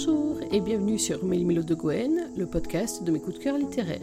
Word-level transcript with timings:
Bonjour 0.00 0.38
et 0.52 0.60
bienvenue 0.60 0.96
sur 0.96 1.24
Mélimilo 1.24 1.64
de 1.64 1.74
Gwen, 1.74 2.30
le 2.36 2.46
podcast 2.46 3.02
de 3.02 3.10
mes 3.10 3.18
coups 3.18 3.38
de 3.38 3.42
cœur 3.42 3.58
littéraires. 3.58 3.98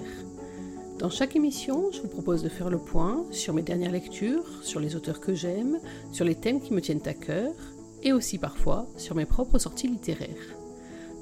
Dans 1.00 1.10
chaque 1.10 1.38
émission, 1.38 1.90
je 1.94 2.02
vous 2.02 2.10
propose 2.10 2.44
de 2.44 2.50
faire 2.50 2.70
le 2.70 2.80
point 2.80 3.24
sur 3.32 3.54
mes 3.54 3.62
dernières 3.62 3.94
lectures, 3.94 4.44
sur 4.62 4.82
les 4.82 4.98
auteurs 4.98 5.22
que 5.22 5.34
j'aime, 5.34 5.80
sur 6.12 6.26
les 6.26 6.36
thèmes 6.36 6.60
qui 6.60 6.74
me 6.74 6.82
tiennent 6.82 7.00
à 7.06 7.14
cœur, 7.14 7.54
et 8.04 8.12
aussi 8.12 8.38
parfois 8.38 8.88
sur 8.98 9.16
mes 9.16 9.24
propres 9.24 9.58
sorties 9.58 9.88
littéraires. 9.88 10.58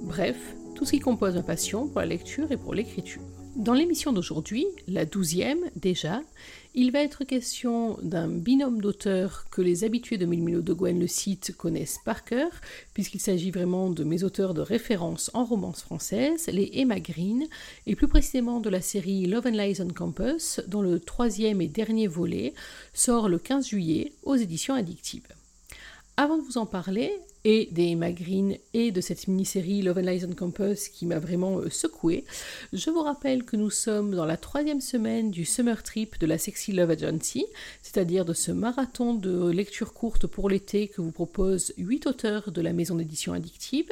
Bref, 0.01 0.55
tout 0.73 0.85
ce 0.85 0.93
qui 0.93 0.99
compose 0.99 1.35
ma 1.35 1.43
passion 1.43 1.87
pour 1.87 1.99
la 1.99 2.07
lecture 2.07 2.51
et 2.51 2.57
pour 2.57 2.73
l'écriture. 2.73 3.21
Dans 3.55 3.73
l'émission 3.73 4.11
d'aujourd'hui, 4.11 4.65
la 4.87 5.05
douzième 5.05 5.59
déjà, 5.75 6.23
il 6.73 6.91
va 6.91 7.03
être 7.03 7.23
question 7.23 7.99
d'un 8.01 8.27
binôme 8.27 8.81
d'auteurs 8.81 9.45
que 9.51 9.61
les 9.61 9.83
habitués 9.83 10.17
de 10.17 10.25
Mille 10.25 10.63
de 10.63 10.73
Gwen 10.73 10.99
le 10.99 11.05
site 11.05 11.55
connaissent 11.55 11.99
par 12.03 12.25
cœur, 12.25 12.49
puisqu'il 12.95 13.19
s'agit 13.19 13.51
vraiment 13.51 13.91
de 13.91 14.03
mes 14.03 14.23
auteurs 14.23 14.55
de 14.55 14.61
référence 14.61 15.29
en 15.35 15.45
romance 15.45 15.83
française, 15.83 16.47
les 16.47 16.71
Emma 16.73 16.99
Green, 16.99 17.45
et 17.85 17.95
plus 17.95 18.07
précisément 18.07 18.59
de 18.59 18.71
la 18.71 18.81
série 18.81 19.27
Love 19.27 19.45
and 19.45 19.51
Lies 19.51 19.81
on 19.81 19.93
Campus, 19.93 20.59
dont 20.67 20.81
le 20.81 20.99
troisième 20.99 21.61
et 21.61 21.67
dernier 21.67 22.07
volet 22.07 22.55
sort 22.91 23.29
le 23.29 23.37
15 23.37 23.67
juillet 23.67 24.13
aux 24.23 24.35
éditions 24.35 24.73
addictives. 24.73 25.27
Avant 26.17 26.37
de 26.37 26.43
vous 26.43 26.57
en 26.57 26.65
parler, 26.65 27.13
et 27.45 27.67
des 27.71 27.89
Emma 27.91 28.11
Green 28.11 28.57
et 28.73 28.91
de 28.91 29.01
cette 29.01 29.27
mini-série 29.27 29.81
Love 29.81 29.97
and 29.97 30.01
Lies 30.01 30.25
on 30.29 30.33
Campus 30.33 30.87
qui 30.87 31.05
m'a 31.05 31.19
vraiment 31.19 31.59
euh, 31.59 31.69
secoué, 31.69 32.23
je 32.71 32.89
vous 32.89 33.01
rappelle 33.01 33.43
que 33.43 33.57
nous 33.57 33.69
sommes 33.69 34.15
dans 34.15 34.25
la 34.25 34.37
troisième 34.37 34.81
semaine 34.81 35.31
du 35.31 35.45
Summer 35.45 35.83
Trip 35.83 36.19
de 36.19 36.25
la 36.25 36.37
Sexy 36.37 36.71
Love 36.71 36.91
Agency, 36.91 37.45
c'est-à-dire 37.81 38.25
de 38.25 38.33
ce 38.33 38.51
marathon 38.51 39.13
de 39.13 39.49
lecture 39.49 39.93
courte 39.93 40.27
pour 40.27 40.49
l'été 40.49 40.87
que 40.87 41.01
vous 41.01 41.11
propose 41.11 41.73
8 41.77 42.07
auteurs 42.07 42.51
de 42.51 42.61
la 42.61 42.73
maison 42.73 42.95
d'édition 42.95 43.33
addictive. 43.33 43.91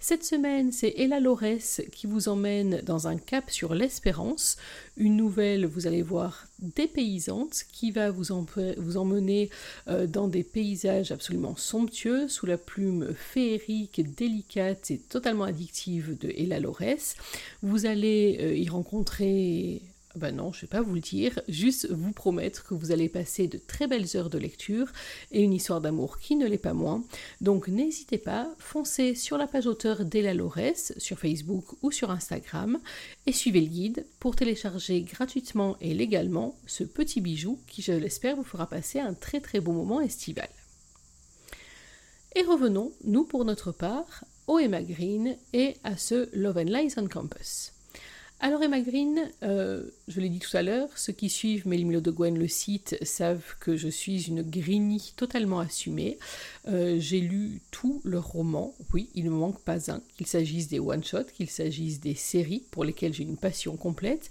Cette 0.00 0.24
semaine, 0.24 0.72
c'est 0.72 0.94
Ella 0.96 1.20
Lores 1.20 1.82
qui 1.92 2.06
vous 2.06 2.28
emmène 2.28 2.80
dans 2.82 3.08
un 3.08 3.16
cap 3.16 3.50
sur 3.50 3.74
l'espérance, 3.74 4.56
une 4.96 5.16
nouvelle, 5.16 5.66
vous 5.66 5.86
allez 5.86 6.02
voir, 6.02 6.46
dépaysante 6.58 7.64
qui 7.72 7.90
va 7.90 8.10
vous, 8.10 8.32
emmener 8.32 9.50
euh, 9.88 10.06
dans 10.06 10.28
des 10.28 10.42
paysages 10.42 11.12
absolument 11.12 11.56
somptueux 11.56 12.28
sous 12.28 12.46
la 12.46 12.58
pluie 12.58 13.02
féerique, 13.14 14.02
délicate 14.16 14.90
et 14.90 14.98
totalement 14.98 15.44
addictive 15.44 16.16
de 16.18 16.30
Ella. 16.30 16.56
Vous 17.62 17.86
allez 17.86 18.38
euh, 18.40 18.54
y 18.54 18.68
rencontrer 18.68 19.82
ben 20.16 20.34
non, 20.34 20.52
je 20.52 20.58
ne 20.58 20.60
vais 20.62 20.66
pas 20.68 20.80
vous 20.80 20.94
le 20.94 21.00
dire, 21.00 21.40
juste 21.48 21.90
vous 21.90 22.12
promettre 22.12 22.64
que 22.64 22.74
vous 22.74 22.90
allez 22.90 23.08
passer 23.08 23.48
de 23.48 23.58
très 23.58 23.86
belles 23.86 24.16
heures 24.16 24.30
de 24.30 24.38
lecture 24.38 24.88
et 25.30 25.42
une 25.42 25.52
histoire 25.52 25.80
d'amour 25.80 26.18
qui 26.18 26.36
ne 26.36 26.46
l'est 26.46 26.58
pas 26.58 26.72
moins. 26.72 27.04
Donc 27.40 27.68
n'hésitez 27.68 28.18
pas, 28.18 28.48
foncez 28.58 29.14
sur 29.14 29.38
la 29.38 29.46
page 29.46 29.66
auteur 29.66 30.04
d'Ella 30.04 30.34
Lores 30.34 30.92
sur 30.96 31.18
Facebook 31.18 31.64
ou 31.82 31.90
sur 31.90 32.10
Instagram 32.10 32.78
et 33.26 33.32
suivez 33.32 33.60
le 33.60 33.66
guide 33.66 34.06
pour 34.18 34.36
télécharger 34.36 35.02
gratuitement 35.02 35.76
et 35.80 35.94
légalement 35.94 36.56
ce 36.66 36.84
petit 36.84 37.20
bijou 37.20 37.58
qui, 37.66 37.82
je 37.82 37.92
l'espère, 37.92 38.36
vous 38.36 38.44
fera 38.44 38.66
passer 38.66 39.00
un 39.00 39.14
très 39.14 39.40
très 39.40 39.60
beau 39.60 39.72
moment 39.72 40.00
estival. 40.00 40.48
Et 42.34 42.42
revenons, 42.42 42.92
nous 43.04 43.24
pour 43.24 43.44
notre 43.44 43.72
part, 43.72 44.24
au 44.46 44.58
Emma 44.58 44.82
Green 44.82 45.36
et 45.52 45.76
à 45.84 45.96
ce 45.96 46.28
Love 46.34 46.58
and 46.58 46.64
Lies 46.64 46.94
on 46.96 47.08
Campus. 47.08 47.75
Alors 48.38 48.62
Emma 48.62 48.80
Green, 48.80 49.30
euh, 49.44 49.82
je 50.08 50.20
l'ai 50.20 50.28
dit 50.28 50.40
tout 50.40 50.54
à 50.54 50.62
l'heure, 50.62 50.90
ceux 50.94 51.14
qui 51.14 51.30
suivent 51.30 51.66
Mélimilo 51.66 52.02
de 52.02 52.10
Gwen 52.10 52.38
le 52.38 52.48
site 52.48 52.98
savent 53.00 53.54
que 53.60 53.76
je 53.76 53.88
suis 53.88 54.28
une 54.28 54.42
Greenie 54.42 55.14
totalement 55.16 55.58
assumée. 55.58 56.18
Euh, 56.68 56.96
j'ai 57.00 57.20
lu 57.20 57.62
tous 57.70 58.02
leurs 58.04 58.26
romans, 58.26 58.74
oui, 58.92 59.08
il 59.14 59.24
ne 59.24 59.30
me 59.30 59.36
manque 59.36 59.60
pas 59.60 59.90
un, 59.90 60.02
qu'il 60.18 60.26
s'agisse 60.26 60.68
des 60.68 60.78
one-shots, 60.78 61.32
qu'il 61.34 61.48
s'agisse 61.48 61.98
des 61.98 62.14
séries 62.14 62.62
pour 62.70 62.84
lesquelles 62.84 63.14
j'ai 63.14 63.22
une 63.22 63.38
passion 63.38 63.74
complète. 63.76 64.28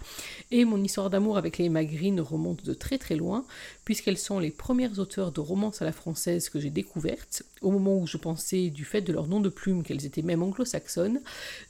Et 0.52 0.66
mon 0.66 0.84
histoire 0.84 1.10
d'amour 1.10 1.38
avec 1.40 1.58
les 1.58 1.66
Emma 1.66 1.84
Green 1.84 2.22
remonte 2.22 2.64
de 2.64 2.76
très 2.76 3.00
très 3.00 3.16
loin, 3.16 3.44
puisqu'elles 3.86 4.20
sont 4.20 4.38
les 4.38 4.52
premières 4.52 5.00
auteurs 5.00 5.32
de 5.32 5.40
romances 5.40 5.82
à 5.82 5.86
la 5.86 5.92
française 5.92 6.50
que 6.50 6.60
j'ai 6.60 6.70
découvertes. 6.70 7.42
Au 7.66 7.72
moment 7.72 7.98
où 7.98 8.06
je 8.06 8.18
pensais, 8.18 8.70
du 8.70 8.86
fait 8.86 9.02
de 9.02 9.12
leur 9.12 9.26
nom 9.26 9.40
de 9.40 9.50
plume, 9.50 9.82
qu'elles 9.82 10.06
étaient 10.06 10.22
même 10.22 10.44
anglo-saxonnes, 10.44 11.20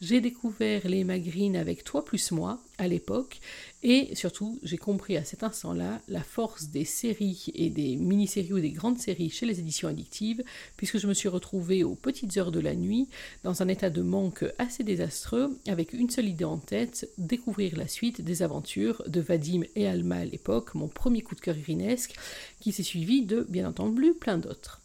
j'ai 0.02 0.20
découvert 0.20 0.86
les 0.90 1.06
Green 1.06 1.56
avec 1.56 1.86
Toi 1.86 2.04
plus 2.04 2.34
moi 2.34 2.60
à 2.78 2.90
l'époque. 2.90 3.40
Et 3.82 4.14
surtout, 4.14 4.60
j'ai 4.62 4.76
compris 4.76 5.16
à 5.16 5.24
cet 5.24 5.44
instant-là 5.44 6.02
la 6.10 6.22
force 6.22 6.68
des 6.68 6.84
séries 6.84 7.46
et 7.56 7.70
des 7.70 7.96
mini-séries 7.96 8.52
ou 8.52 8.60
des 8.60 8.72
grandes 8.72 8.98
séries 8.98 9.30
chez 9.30 9.46
les 9.46 9.62
éditions 9.62 9.88
addictives, 9.88 10.44
puisque 10.76 10.98
je 10.98 11.08
me 11.08 11.14
suis 11.14 11.30
retrouvée 11.30 11.86
aux 11.86 11.96
petites 11.96 12.36
heures 12.36 12.52
de 12.52 12.60
la 12.60 12.76
nuit, 12.76 13.08
dans 13.46 13.62
un 13.62 13.70
état 13.70 13.90
de 13.90 14.02
manque 14.02 14.44
assez 14.58 14.84
désastreux, 14.84 15.58
avec 15.66 15.94
une 15.94 16.10
seule 16.10 16.28
idée 16.28 16.44
en 16.44 16.58
tête, 16.58 17.10
découvrir 17.18 17.78
la 17.78 17.88
suite 17.88 18.20
des 18.20 18.44
aventures 18.44 19.02
de 19.08 19.22
Vadim 19.22 19.62
et 19.78 19.88
Alma 19.88 20.18
à 20.18 20.26
l'époque, 20.26 20.76
mon 20.76 20.90
premier 20.90 21.22
coup 21.22 21.36
de 21.36 21.40
cœur 21.40 21.56
grinesque, 21.56 22.16
qui 22.60 22.74
s'est 22.74 22.84
suivi 22.84 23.26
de, 23.26 23.46
bien 23.48 23.66
entendu, 23.66 24.14
plein 24.14 24.38
d'autres. 24.38 24.82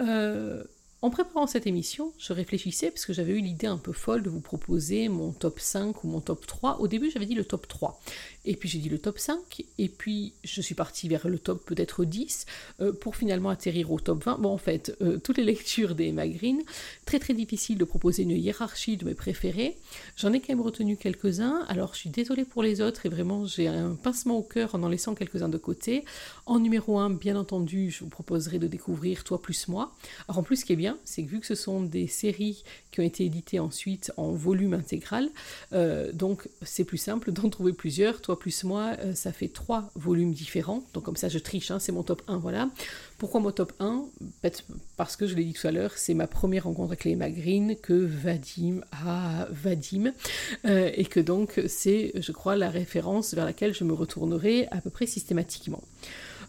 Euh, 0.00 0.64
en 1.02 1.10
préparant 1.10 1.48
cette 1.48 1.66
émission, 1.66 2.12
je 2.16 2.32
réfléchissais 2.32 2.90
parce 2.90 3.06
que 3.06 3.12
j'avais 3.12 3.32
eu 3.32 3.40
l'idée 3.40 3.66
un 3.66 3.76
peu 3.76 3.92
folle 3.92 4.22
de 4.22 4.30
vous 4.30 4.40
proposer 4.40 5.08
mon 5.08 5.32
top 5.32 5.58
5 5.58 6.04
ou 6.04 6.06
mon 6.06 6.20
top 6.20 6.46
3. 6.46 6.80
Au 6.80 6.86
début, 6.86 7.10
j'avais 7.10 7.26
dit 7.26 7.34
le 7.34 7.44
top 7.44 7.66
3. 7.66 8.00
Et 8.44 8.56
puis 8.56 8.68
j'ai 8.68 8.78
dit 8.78 8.88
le 8.88 8.98
top 8.98 9.18
5, 9.18 9.64
et 9.78 9.88
puis 9.88 10.32
je 10.42 10.60
suis 10.60 10.74
partie 10.74 11.08
vers 11.08 11.28
le 11.28 11.38
top 11.38 11.64
peut-être 11.64 12.04
10, 12.04 12.46
euh, 12.80 12.92
pour 12.92 13.14
finalement 13.14 13.50
atterrir 13.50 13.92
au 13.92 14.00
top 14.00 14.24
20. 14.24 14.38
Bon, 14.38 14.50
en 14.50 14.58
fait, 14.58 14.96
euh, 15.00 15.18
toutes 15.18 15.38
les 15.38 15.44
lectures 15.44 15.94
des 15.94 16.12
Green, 16.12 16.62
très 17.04 17.18
très 17.18 17.34
difficile 17.34 17.78
de 17.78 17.84
proposer 17.84 18.24
une 18.24 18.30
hiérarchie 18.30 18.96
de 18.96 19.04
mes 19.04 19.14
préférés. 19.14 19.76
J'en 20.16 20.32
ai 20.32 20.40
quand 20.40 20.50
même 20.50 20.60
retenu 20.60 20.96
quelques-uns, 20.96 21.64
alors 21.68 21.94
je 21.94 22.00
suis 22.00 22.10
désolée 22.10 22.44
pour 22.44 22.62
les 22.62 22.80
autres, 22.80 23.06
et 23.06 23.08
vraiment 23.08 23.46
j'ai 23.46 23.68
un 23.68 23.94
pincement 23.94 24.36
au 24.36 24.42
cœur 24.42 24.74
en 24.74 24.82
en 24.82 24.88
laissant 24.88 25.14
quelques-uns 25.14 25.48
de 25.48 25.58
côté. 25.58 26.04
En 26.46 26.58
numéro 26.58 26.98
1, 26.98 27.10
bien 27.10 27.36
entendu, 27.36 27.90
je 27.90 28.00
vous 28.00 28.10
proposerai 28.10 28.58
de 28.58 28.66
découvrir 28.66 29.24
Toi 29.24 29.40
plus 29.40 29.68
moi. 29.68 29.92
Alors 30.28 30.38
en 30.38 30.42
plus, 30.42 30.56
ce 30.56 30.64
qui 30.64 30.72
est 30.72 30.76
bien, 30.76 30.98
c'est 31.04 31.22
que 31.22 31.28
vu 31.28 31.40
que 31.40 31.46
ce 31.46 31.54
sont 31.54 31.80
des 31.80 32.08
séries 32.08 32.64
qui 32.90 33.00
ont 33.00 33.04
été 33.04 33.24
éditées 33.24 33.60
ensuite 33.60 34.12
en 34.16 34.32
volume 34.32 34.74
intégral, 34.74 35.28
euh, 35.72 36.12
donc 36.12 36.48
c'est 36.62 36.84
plus 36.84 36.98
simple 36.98 37.32
d'en 37.32 37.48
trouver 37.48 37.72
plusieurs. 37.72 38.20
Toi 38.20 38.31
plus 38.38 38.64
moi, 38.64 38.92
euh, 39.00 39.14
ça 39.14 39.32
fait 39.32 39.48
trois 39.48 39.90
volumes 39.94 40.32
différents. 40.32 40.82
Donc 40.94 41.04
comme 41.04 41.16
ça, 41.16 41.28
je 41.28 41.38
triche, 41.38 41.70
hein, 41.70 41.78
c'est 41.78 41.92
mon 41.92 42.02
top 42.02 42.22
1, 42.28 42.38
voilà. 42.38 42.68
Pourquoi 43.18 43.40
mon 43.40 43.52
top 43.52 43.72
1 43.80 44.04
Parce 44.96 45.16
que 45.16 45.26
je 45.26 45.34
l'ai 45.34 45.44
dit 45.44 45.52
tout 45.52 45.66
à 45.66 45.70
l'heure, 45.70 45.92
c'est 45.96 46.14
ma 46.14 46.26
première 46.26 46.64
rencontre 46.64 46.90
avec 46.90 47.04
les 47.04 47.16
Green 47.16 47.76
que 47.76 47.92
Vadim 47.92 48.80
a 48.90 49.46
Vadim. 49.50 50.12
Euh, 50.64 50.90
et 50.94 51.04
que 51.04 51.20
donc 51.20 51.60
c'est, 51.68 52.12
je 52.14 52.32
crois, 52.32 52.56
la 52.56 52.70
référence 52.70 53.34
vers 53.34 53.44
laquelle 53.44 53.74
je 53.74 53.84
me 53.84 53.92
retournerai 53.92 54.68
à 54.70 54.80
peu 54.80 54.90
près 54.90 55.06
systématiquement. 55.06 55.82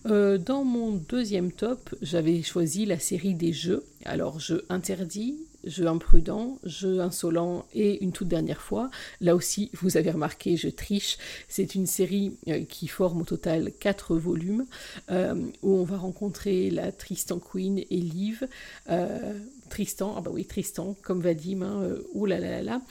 Euh, 0.05 0.37
dans 0.37 0.63
mon 0.63 0.91
deuxième 0.91 1.51
top, 1.51 1.95
j'avais 2.01 2.41
choisi 2.41 2.85
la 2.85 2.99
série 2.99 3.33
des 3.33 3.53
jeux. 3.53 3.85
Alors, 4.05 4.39
jeux 4.39 4.65
interdits, 4.69 5.37
jeu 5.63 5.87
imprudent, 5.87 6.59
jeu 6.63 6.99
insolent 6.99 7.65
et 7.73 8.03
une 8.03 8.11
toute 8.11 8.27
dernière 8.27 8.61
fois. 8.61 8.89
Là 9.21 9.35
aussi, 9.35 9.69
vous 9.73 9.97
avez 9.97 10.11
remarqué, 10.11 10.57
je 10.57 10.69
triche. 10.69 11.17
C'est 11.47 11.75
une 11.75 11.87
série 11.87 12.37
euh, 12.47 12.63
qui 12.63 12.87
forme 12.87 13.21
au 13.21 13.25
total 13.25 13.71
quatre 13.79 14.15
volumes 14.15 14.65
euh, 15.11 15.35
où 15.61 15.75
on 15.75 15.83
va 15.83 15.97
rencontrer 15.97 16.69
la 16.69 16.91
Tristan 16.91 17.39
Queen 17.39 17.79
et 17.79 17.97
Liv. 17.97 18.47
Euh, 18.89 19.39
Tristan, 19.73 20.13
ah 20.15 20.21
bah 20.21 20.29
oui, 20.31 20.45
Tristan, 20.45 20.95
comme 21.01 21.21
Vadim, 21.21 21.63
hein, 21.63 21.81
euh, 21.81 22.27
là 22.27 22.61
là. 22.61 22.81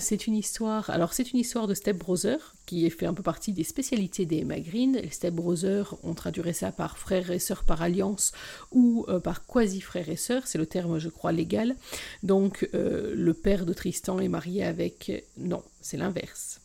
c'est 0.00 0.26
une 0.26 0.34
histoire, 0.34 0.90
alors 0.90 1.12
c'est 1.12 1.30
une 1.32 1.38
histoire 1.38 1.68
de 1.68 1.74
Step 1.74 1.96
Brother, 1.96 2.54
qui 2.66 2.90
fait 2.90 3.06
un 3.06 3.14
peu 3.14 3.22
partie 3.22 3.52
des 3.52 3.62
spécialités 3.62 4.26
des 4.26 4.38
Emma 4.38 4.58
Green. 4.58 4.98
Les 5.00 5.10
Step 5.10 5.32
Brothers, 5.34 5.94
on 6.02 6.14
traduirait 6.14 6.52
ça 6.52 6.72
par 6.72 6.98
frères 6.98 7.30
et 7.30 7.38
sœurs 7.38 7.62
par 7.62 7.80
alliance 7.80 8.32
ou 8.72 9.06
par 9.22 9.46
quasi-frères 9.46 10.08
et 10.08 10.16
sœurs, 10.16 10.46
c'est 10.46 10.58
le 10.58 10.66
terme, 10.66 10.98
je 10.98 11.08
crois, 11.08 11.32
légal. 11.32 11.76
Donc 12.22 12.68
euh, 12.74 13.12
le 13.14 13.34
père 13.34 13.66
de 13.66 13.72
Tristan 13.72 14.18
est 14.18 14.28
marié 14.28 14.64
avec... 14.64 15.24
Non, 15.38 15.62
c'est 15.80 15.96
l'inverse. 15.96 16.60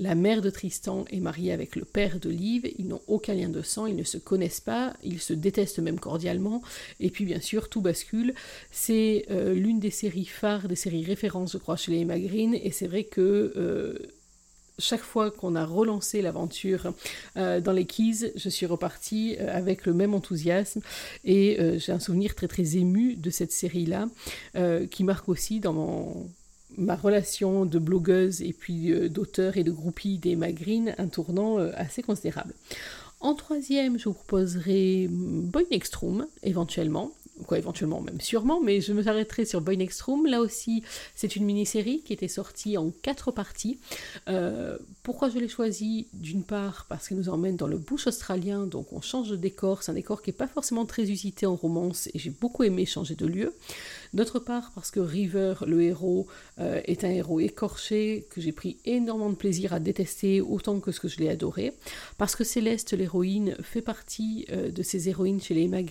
La 0.00 0.14
mère 0.14 0.40
de 0.40 0.48
Tristan 0.48 1.04
est 1.10 1.20
mariée 1.20 1.52
avec 1.52 1.76
le 1.76 1.84
père 1.84 2.20
de 2.20 2.30
Liv, 2.30 2.66
ils 2.78 2.88
n'ont 2.88 3.02
aucun 3.06 3.34
lien 3.34 3.50
de 3.50 3.60
sang, 3.60 3.84
ils 3.84 3.96
ne 3.96 4.02
se 4.02 4.16
connaissent 4.16 4.62
pas, 4.62 4.94
ils 5.04 5.20
se 5.20 5.34
détestent 5.34 5.78
même 5.78 6.00
cordialement, 6.00 6.62
et 7.00 7.10
puis 7.10 7.26
bien 7.26 7.40
sûr 7.40 7.68
tout 7.68 7.82
bascule. 7.82 8.32
C'est 8.70 9.26
euh, 9.30 9.52
l'une 9.52 9.78
des 9.78 9.90
séries 9.90 10.24
phares, 10.24 10.68
des 10.68 10.74
séries 10.74 11.04
références 11.04 11.52
je 11.52 11.58
crois 11.58 11.76
chez 11.76 11.92
les 11.92 12.00
Emma 12.00 12.16
et 12.16 12.70
c'est 12.70 12.86
vrai 12.86 13.04
que 13.04 13.52
euh, 13.56 13.98
chaque 14.78 15.02
fois 15.02 15.30
qu'on 15.30 15.54
a 15.54 15.66
relancé 15.66 16.22
l'aventure 16.22 16.94
euh, 17.36 17.60
dans 17.60 17.72
les 17.72 17.84
Keys, 17.84 18.32
je 18.36 18.48
suis 18.48 18.64
repartie 18.64 19.36
avec 19.36 19.84
le 19.84 19.92
même 19.92 20.14
enthousiasme. 20.14 20.80
Et 21.24 21.58
j'ai 21.78 21.92
un 21.92 22.00
souvenir 22.00 22.34
très 22.34 22.48
très 22.48 22.78
ému 22.78 23.16
de 23.16 23.28
cette 23.28 23.52
série-là 23.52 24.08
qui 24.90 25.04
marque 25.04 25.28
aussi 25.28 25.60
dans 25.60 25.74
mon, 25.74 26.30
ma 26.76 26.96
relation 26.96 27.64
de 27.66 27.78
blogueuse 27.78 28.42
et 28.42 28.52
puis 28.52 28.92
d'auteur 29.10 29.56
et 29.56 29.64
de 29.64 29.72
groupie 29.72 30.18
des 30.18 30.36
Green 30.36 30.94
un 30.98 31.08
tournant 31.08 31.58
assez 31.58 32.02
considérable. 32.02 32.54
En 33.20 33.34
troisième, 33.34 33.98
je 33.98 34.04
vous 34.04 34.14
proposerai 34.14 35.06
Boy 35.10 35.66
Next 35.70 35.94
éventuellement, 36.42 37.12
quoi 37.46 37.58
éventuellement 37.58 38.00
même 38.00 38.20
sûrement, 38.20 38.60
mais 38.62 38.80
je 38.80 38.94
me 38.94 39.06
arrêterai 39.06 39.44
sur 39.44 39.60
Boy 39.60 39.76
Next. 39.76 40.02
Là 40.26 40.40
aussi, 40.40 40.82
c'est 41.14 41.36
une 41.36 41.44
mini-série 41.44 42.00
qui 42.02 42.14
était 42.14 42.28
sortie 42.28 42.78
en 42.78 42.90
quatre 43.02 43.30
parties. 43.30 43.78
Euh, 44.28 44.78
pourquoi 45.02 45.28
je 45.28 45.38
l'ai 45.38 45.48
choisie? 45.48 46.08
D'une 46.14 46.44
part 46.44 46.86
parce 46.88 47.08
qu'elle 47.08 47.18
nous 47.18 47.28
emmène 47.28 47.56
dans 47.56 47.66
le 47.66 47.76
bush 47.76 48.06
australien, 48.06 48.66
donc 48.66 48.90
on 48.92 49.02
change 49.02 49.28
de 49.28 49.36
décor, 49.36 49.82
c'est 49.82 49.90
un 49.90 49.94
décor 49.94 50.22
qui 50.22 50.30
n'est 50.30 50.36
pas 50.36 50.48
forcément 50.48 50.86
très 50.86 51.10
usité 51.10 51.44
en 51.44 51.56
romance 51.56 52.08
et 52.14 52.18
j'ai 52.18 52.30
beaucoup 52.30 52.62
aimé 52.62 52.86
changer 52.86 53.16
de 53.16 53.26
lieu. 53.26 53.54
D'autre 54.12 54.40
part, 54.40 54.72
parce 54.74 54.90
que 54.90 54.98
River, 54.98 55.54
le 55.66 55.82
héros, 55.82 56.26
euh, 56.58 56.80
est 56.84 57.04
un 57.04 57.10
héros 57.10 57.38
écorché 57.38 58.26
que 58.30 58.40
j'ai 58.40 58.50
pris 58.50 58.78
énormément 58.84 59.30
de 59.30 59.36
plaisir 59.36 59.72
à 59.72 59.78
détester 59.78 60.40
autant 60.40 60.80
que 60.80 60.90
ce 60.90 60.98
que 60.98 61.06
je 61.06 61.18
l'ai 61.18 61.28
adoré. 61.28 61.74
Parce 62.18 62.34
que 62.34 62.42
Céleste, 62.42 62.92
l'héroïne, 62.92 63.54
fait 63.62 63.82
partie 63.82 64.46
euh, 64.50 64.70
de 64.70 64.82
ces 64.82 65.08
héroïnes 65.08 65.40
chez 65.40 65.54
les 65.54 65.62
Emma 65.62 65.82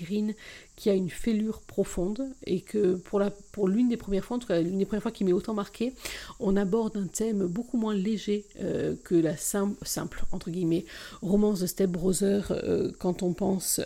qui 0.79 0.89
a 0.89 0.93
une 0.93 1.09
fêlure 1.09 1.59
profonde 1.59 2.25
et 2.45 2.61
que 2.61 2.95
pour, 2.95 3.19
la, 3.19 3.31
pour 3.51 3.67
l'une 3.67 3.89
des 3.89 3.97
premières 3.97 4.23
fois, 4.23 4.39
l'une 4.61 4.77
des 4.77 4.85
premières 4.85 5.03
fois 5.03 5.11
qui 5.11 5.25
m'est 5.25 5.33
autant 5.33 5.53
marqué, 5.53 5.93
on 6.39 6.55
aborde 6.55 6.95
un 6.95 7.07
thème 7.07 7.45
beaucoup 7.47 7.77
moins 7.77 7.93
léger 7.93 8.45
euh, 8.61 8.95
que 9.03 9.15
la 9.15 9.35
simple, 9.35 9.75
simple, 9.85 10.23
entre 10.31 10.49
guillemets, 10.49 10.85
romance 11.21 11.59
de 11.59 11.67
Step 11.67 11.89
Brother 11.91 12.53
quand 12.97 13.23
on 13.23 13.33
pense 13.33 13.81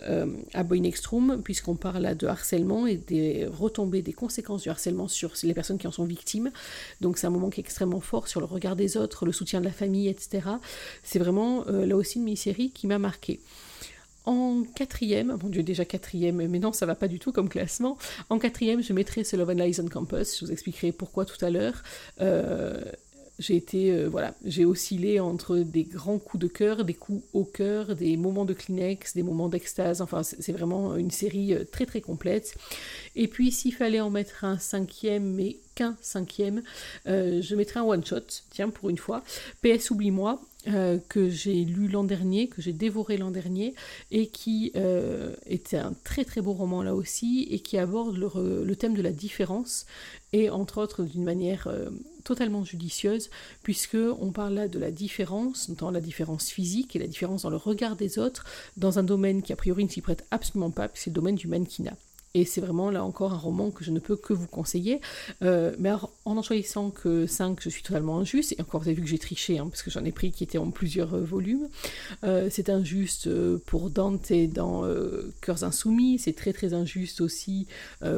à 0.54 0.64
Boy 0.64 0.82
Next 0.82 1.06
Room, 1.08 1.42
puisqu'on 1.44 1.76
parle 1.76 2.04
là 2.04 2.14
de 2.14 2.28
harcèlement 2.28 2.86
et 2.86 2.98
des 2.98 3.48
retombées 3.48 4.04
des 4.04 4.14
conséquences 4.14 4.62
du 4.62 4.70
harcèlement 4.70 5.08
sur 5.08 5.34
les 5.44 5.54
personnes 5.54 5.80
qui 5.80 5.88
en 5.88 5.92
sont 5.92 6.06
victimes. 6.06 6.52
Donc 7.02 7.18
c'est 7.18 7.28
un 7.28 7.32
moment 7.32 7.50
qui 7.50 7.60
est 7.60 7.64
extrêmement 7.64 8.02
fort 8.02 8.28
sur 8.28 8.40
le 8.40 8.46
regard 8.46 8.76
des 8.76 8.98
autres, 8.98 9.26
le 9.26 9.32
soutien 9.32 9.60
de 9.60 9.66
la 9.66 9.72
famille, 9.72 10.08
etc. 10.08 10.48
C'est 11.04 11.20
vraiment 11.20 11.66
euh, 11.68 11.86
là 11.86 11.96
aussi 11.96 12.20
une 12.20 12.26
mini-série 12.26 12.72
qui 12.72 12.88
m'a 12.88 13.00
marqué. 13.00 13.40
En 14.26 14.64
quatrième, 14.64 15.38
mon 15.42 15.50
dieu 15.50 15.64
déjà 15.64 15.84
quatrième, 15.84 16.48
mais 16.48 16.60
non 16.60 16.72
ça 16.72 16.86
va 16.86 16.96
pas 16.96 17.08
du 17.08 17.20
tout 17.20 17.32
comme 17.32 17.50
classement. 17.50 17.98
En 18.30 18.40
quatrième, 18.40 18.82
je 18.82 18.94
mettrai 18.94 19.24
ce 19.24 19.36
Love 19.36 19.50
and 19.50 19.64
Lies 19.64 19.80
on 19.82 19.88
Campus. 19.88 20.40
Je 20.40 20.46
vous 20.46 20.52
expliquerai 20.52 20.92
pourquoi 20.92 21.26
tout 21.26 21.44
à 21.44 21.50
l'heure. 21.50 21.84
Euh, 22.22 22.82
j'ai 23.40 23.56
été, 23.56 23.92
euh, 23.92 24.08
voilà, 24.08 24.36
j'ai 24.46 24.64
oscillé 24.64 25.20
entre 25.20 25.58
des 25.58 25.84
grands 25.84 26.20
coups 26.20 26.42
de 26.42 26.48
cœur, 26.48 26.86
des 26.86 26.94
coups 26.94 27.24
au 27.34 27.44
cœur, 27.44 27.96
des 27.96 28.16
moments 28.16 28.46
de 28.46 28.54
Kleenex, 28.54 29.16
des 29.16 29.24
moments 29.24 29.50
d'extase. 29.50 30.02
Enfin, 30.02 30.24
c'est 30.24 30.54
vraiment 30.54 30.96
une 30.96 31.12
série 31.12 31.54
euh, 31.54 31.66
très 31.66 31.86
très 31.86 32.00
complète. 32.00 32.56
Et 33.16 33.28
puis, 33.28 33.52
s'il 33.52 33.74
fallait 33.74 34.00
en 34.00 34.10
mettre 34.10 34.46
un 34.46 34.58
cinquième, 34.58 35.34
mais 35.34 35.58
qu'un 35.76 35.98
cinquième, 36.02 36.62
je 37.06 37.56
mettrais 37.56 37.80
un 37.80 37.84
one 37.84 38.06
shot. 38.06 38.22
Tiens, 38.52 38.70
pour 38.70 38.90
une 38.90 38.98
fois. 39.00 39.24
PS, 39.64 39.90
oublie-moi. 39.90 40.40
Que 40.66 41.30
j'ai 41.30 41.66
lu 41.66 41.88
l'an 41.88 42.04
dernier, 42.04 42.48
que 42.48 42.62
j'ai 42.62 42.74
dévoré 42.74 43.18
l'an 43.18 43.32
dernier, 43.32 43.76
et 44.12 44.28
qui 44.28 44.72
était 45.46 45.78
un 45.78 45.94
très 46.04 46.26
très 46.26 46.42
beau 46.42 46.54
roman 46.54 46.82
là 46.84 46.96
aussi, 46.96 47.48
et 47.52 47.60
qui 47.60 47.78
aborde 47.78 48.18
le, 48.18 48.76
thème 48.76 48.96
de 48.96 49.02
la 49.02 49.12
différence, 49.12 49.86
et 50.32 50.50
entre 50.50 50.82
autres 50.82 51.04
d'une 51.04 51.24
manière 51.24 51.68
totalement 52.24 52.64
judicieuse, 52.64 53.30
puisque 53.62 53.98
on 54.20 54.32
parle 54.32 54.54
là 54.54 54.68
de 54.68 54.80
la 54.80 54.92
différence, 54.92 55.70
notamment 55.70 55.92
la 55.92 56.02
différence 56.02 56.50
physique 56.50 56.96
et 56.96 57.00
la 57.00 57.08
différence 57.08 57.44
dans 57.44 57.50
le 57.50 57.58
regard 57.58 57.96
des 57.96 58.20
autres, 58.20 58.46
dans 58.78 59.00
un 59.00 59.04
domaine 59.04 59.42
qui 59.42 59.54
a 59.54 59.56
priori 59.56 59.84
ne 59.84 59.90
s'y 59.90 60.02
prête 60.02 60.26
absolument 60.32 60.72
pas, 60.72 60.90
c'est 60.94 61.10
le 61.10 61.16
domaine 61.16 61.36
du 61.36 61.48
mannequinat. 61.48 61.98
Et 62.36 62.46
c'est 62.46 62.62
vraiment 62.62 62.90
là 62.90 63.04
encore 63.04 63.32
un 63.32 63.38
roman 63.38 63.70
que 63.70 63.84
je 63.84 63.92
ne 63.92 64.00
peux 64.00 64.16
que 64.16 64.34
vous 64.34 64.48
conseiller. 64.48 65.02
Euh, 65.44 65.76
mais 65.78 65.92
en 65.92 66.10
en 66.26 66.42
choisissant 66.42 66.90
que 66.90 67.28
5, 67.28 67.60
je 67.62 67.70
suis 67.70 67.84
totalement 67.84 68.18
injuste. 68.18 68.56
Et 68.58 68.62
encore, 68.62 68.82
vous 68.82 68.88
avez 68.88 68.96
vu 68.96 69.04
que 69.04 69.08
j'ai 69.08 69.20
triché, 69.20 69.60
hein, 69.60 69.68
parce 69.70 69.84
que 69.84 69.92
j'en 69.92 70.04
ai 70.04 70.12
pris 70.12 70.32
qui 70.32 70.44
étaient 70.44 70.58
en 70.58 70.72
plusieurs 70.72 71.14
euh, 71.14 71.22
volumes. 71.22 71.68
Euh, 72.24 72.48
c'est 72.50 72.70
injuste 72.70 73.30
pour 73.66 73.92
Dante 73.92 74.34
dans 74.52 74.84
Cœurs 75.42 75.64
Insoumis. 75.64 76.18
C'est 76.18 76.34
très 76.34 76.54
très 76.54 76.74
injuste 76.74 77.22
aussi 77.22 77.68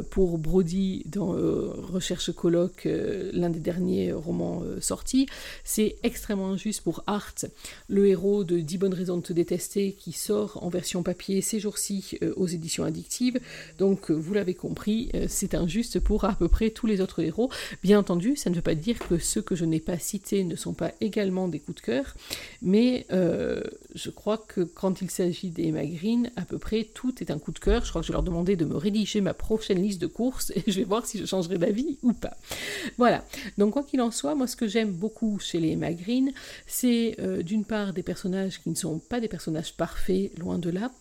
pour 0.10 0.38
Brody 0.38 1.04
dans 1.08 1.32
Recherche 1.32 2.32
colloque, 2.32 2.88
l'un 3.34 3.50
des 3.50 3.60
derniers 3.60 4.14
romans 4.14 4.64
sortis. 4.80 5.28
C'est 5.64 5.98
extrêmement 6.04 6.52
injuste 6.52 6.82
pour 6.82 7.04
Art, 7.08 7.34
le 7.90 8.08
héros 8.08 8.44
de 8.44 8.60
10 8.60 8.78
bonnes 8.78 8.94
raisons 8.94 9.18
de 9.18 9.24
te 9.24 9.34
détester, 9.34 9.94
qui 9.94 10.12
sort 10.12 10.64
en 10.64 10.70
version 10.70 11.04
papier 11.04 11.42
ces 11.42 11.60
jours-ci 11.60 12.18
aux 12.36 12.48
éditions 12.48 12.84
addictives. 12.84 13.40
Donc 13.78 14.05
vous 14.14 14.34
l'avez 14.34 14.54
compris, 14.54 15.10
euh, 15.14 15.26
c'est 15.30 15.56
injuste 15.56 16.00
pour 16.00 16.26
à 16.26 16.34
peu 16.34 16.48
près 16.48 16.70
tous 16.70 16.88
les 16.88 17.02
autres 17.02 17.22
héros. 17.22 17.50
Bien 17.84 18.00
entendu, 18.00 18.36
ça 18.36 18.50
ne 18.50 18.56
veut 18.56 18.62
pas 18.62 18.76
dire 18.76 19.00
que 19.00 19.18
ceux 19.18 19.42
que 19.42 19.56
je 19.56 19.66
n'ai 19.66 19.80
pas 19.80 19.98
cités 19.98 20.44
ne 20.44 20.56
sont 20.56 20.74
pas 20.74 20.92
également 21.02 21.48
des 21.48 21.60
coups 21.60 21.82
de 21.82 21.86
cœur, 21.86 22.16
mais 22.62 23.06
euh, 23.12 23.62
je 23.94 24.10
crois 24.10 24.38
que 24.38 24.62
quand 24.62 25.02
il 25.02 25.10
s'agit 25.10 25.50
des 25.50 25.72
Green, 25.72 26.32
à 26.36 26.44
peu 26.44 26.58
près 26.58 26.84
tout 26.84 27.22
est 27.22 27.32
un 27.32 27.40
coup 27.40 27.52
de 27.52 27.60
cœur. 27.60 27.84
Je 27.84 27.90
crois 27.90 28.02
que 28.02 28.08
je 28.08 28.14
leur 28.14 28.24
demander 28.24 28.56
de 28.56 28.66
me 28.66 28.76
rédiger 28.76 29.22
ma 29.22 29.34
prochaine 29.34 29.82
liste 29.82 30.02
de 30.02 30.08
courses 30.08 30.52
et 30.56 30.64
je 30.68 30.80
vais 30.80 30.86
voir 30.86 31.06
si 31.06 31.18
je 31.18 31.26
changerai 31.26 31.58
d'avis 31.58 31.98
ou 32.04 32.14
pas. 32.14 32.38
Voilà. 32.98 33.24
Donc 33.58 33.74
quoi 33.74 33.84
qu'il 33.84 34.02
en 34.02 34.12
soit, 34.12 34.36
moi 34.36 34.48
ce 34.48 34.56
que 34.56 34.68
j'aime 34.68 34.92
beaucoup 34.92 35.40
chez 35.40 35.60
les 35.60 35.72
Emma 35.72 35.90
c'est 36.68 37.16
euh, 37.20 37.42
d'une 37.44 37.66
part 37.66 37.94
des 37.94 38.04
personnages 38.04 38.62
qui 38.62 38.70
ne 38.70 38.76
sont 38.76 39.00
pas 39.00 39.20
des 39.20 39.28
personnages 39.28 39.76
parfaits, 39.76 40.38
loin 40.38 40.58
de 40.58 40.70
là, 40.70 40.92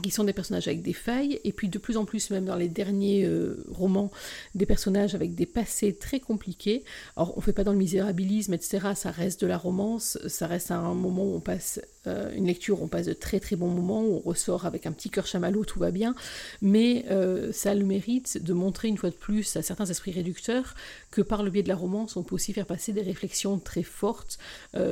qui 0.00 0.10
sont 0.10 0.24
des 0.24 0.32
personnages 0.32 0.68
avec 0.68 0.82
des 0.82 0.92
failles, 0.92 1.40
et 1.44 1.52
puis 1.52 1.68
de 1.68 1.78
plus 1.78 1.96
en 1.96 2.04
plus, 2.04 2.30
même 2.30 2.44
dans 2.44 2.56
les 2.56 2.68
derniers 2.68 3.24
euh, 3.24 3.64
romans, 3.70 4.10
des 4.54 4.66
personnages 4.66 5.14
avec 5.14 5.34
des 5.34 5.46
passés 5.46 5.94
très 5.94 6.20
compliqués. 6.20 6.84
Alors, 7.16 7.36
on 7.36 7.40
ne 7.40 7.44
fait 7.44 7.52
pas 7.52 7.64
dans 7.64 7.72
le 7.72 7.78
misérabilisme, 7.78 8.54
etc., 8.54 8.88
ça 8.94 9.10
reste 9.10 9.40
de 9.40 9.46
la 9.46 9.58
romance, 9.58 10.18
ça 10.26 10.46
reste 10.46 10.70
un 10.70 10.94
moment 10.94 11.24
où 11.24 11.34
on 11.34 11.40
passe 11.40 11.80
euh, 12.06 12.32
une 12.34 12.46
lecture, 12.46 12.82
on 12.82 12.88
passe 12.88 13.06
de 13.06 13.12
très 13.12 13.40
très 13.40 13.56
bons 13.56 13.68
moments, 13.68 14.02
on 14.02 14.18
ressort 14.18 14.66
avec 14.66 14.86
un 14.86 14.92
petit 14.92 15.10
cœur 15.10 15.26
chamallow, 15.26 15.64
tout 15.64 15.78
va 15.78 15.90
bien, 15.90 16.14
mais 16.62 17.04
euh, 17.10 17.52
ça 17.52 17.70
a 17.70 17.74
le 17.74 17.84
mérite 17.84 18.42
de 18.42 18.52
montrer 18.52 18.88
une 18.88 18.96
fois 18.96 19.10
de 19.10 19.14
plus 19.14 19.56
à 19.56 19.62
certains 19.62 19.86
esprits 19.86 20.12
réducteurs 20.12 20.74
que 21.10 21.22
par 21.22 21.42
le 21.42 21.50
biais 21.50 21.62
de 21.62 21.68
la 21.68 21.76
romance, 21.76 22.16
on 22.16 22.22
peut 22.22 22.34
aussi 22.34 22.52
faire 22.52 22.66
passer 22.66 22.92
des 22.92 23.02
réflexions 23.02 23.58
très 23.58 23.82
fortes 23.82 24.38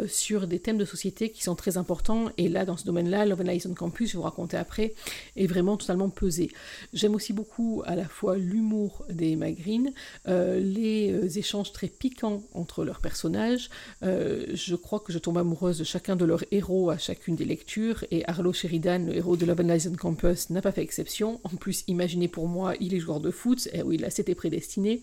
sur 0.09 0.47
des 0.47 0.59
thèmes 0.59 0.79
de 0.79 0.85
société 0.85 1.31
qui 1.31 1.43
sont 1.43 1.55
très 1.55 1.77
importants, 1.77 2.31
et 2.37 2.49
là, 2.49 2.65
dans 2.65 2.77
ce 2.77 2.85
domaine-là, 2.85 3.27
Love 3.27 3.41
and 3.41 3.45
Lies 3.45 3.67
on 3.69 3.75
Campus, 3.75 4.11
je 4.11 4.17
vous 4.17 4.23
raconter 4.23 4.57
après, 4.57 4.95
est 5.37 5.47
vraiment 5.47 5.77
totalement 5.77 6.11
pesé. 6.11 6.51
J'aime 6.93 7.15
aussi 7.15 7.33
beaucoup 7.33 7.83
à 7.87 7.95
la 7.95 8.07
fois 8.07 8.37
l'humour 8.37 9.05
des 9.11 9.37
Magrines, 9.37 9.93
euh, 10.27 10.61
les 10.61 11.13
euh, 11.13 11.29
échanges 11.29 11.73
très 11.73 11.89
piquants 11.89 12.43
entre 12.55 12.85
leurs 12.85 13.01
personnages. 13.01 13.71
Euh, 14.03 14.47
je 14.53 14.75
crois 14.75 15.01
que 15.01 15.13
je 15.13 15.19
tombe 15.19 15.39
amoureuse 15.39 15.79
de 15.79 15.85
chacun 15.85 16.17
de 16.17 16.25
leurs 16.25 16.45
héros 16.51 16.91
chacune 16.99 17.37
des 17.37 17.45
lectures, 17.45 18.05
et 18.11 18.25
Arlo 18.27 18.53
Sheridan, 18.53 19.07
le 19.07 19.17
héros 19.17 19.37
de 19.37 19.47
Love 19.47 19.61
and 19.61 19.75
Lies 19.75 19.97
Campus, 19.97 20.51
n'a 20.51 20.63
pas 20.63 20.73
fait 20.73 20.83
exception. 20.83 21.41
En 21.45 21.51
plus, 21.51 21.85
imaginez 21.87 22.29
pour 22.29 22.49
moi, 22.49 22.75
il 22.81 22.95
est 22.95 23.01
joueur 23.01 23.21
de 23.21 23.31
foot, 23.31 23.69
et 23.73 23.83
oui, 23.83 23.97
là 23.97 24.11
c'était 24.11 24.35
prédestiné. 24.35 25.03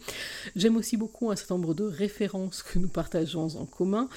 J'aime 0.56 0.78
aussi 0.78 0.98
beaucoup 0.98 1.32
un 1.32 1.36
certain 1.36 1.56
nombre 1.56 1.74
de 1.74 1.84
références 1.84 2.64
que 2.64 2.80
nous 2.80 2.88
partageons 2.88 3.56
en 3.58 3.66
commun. 3.66 4.10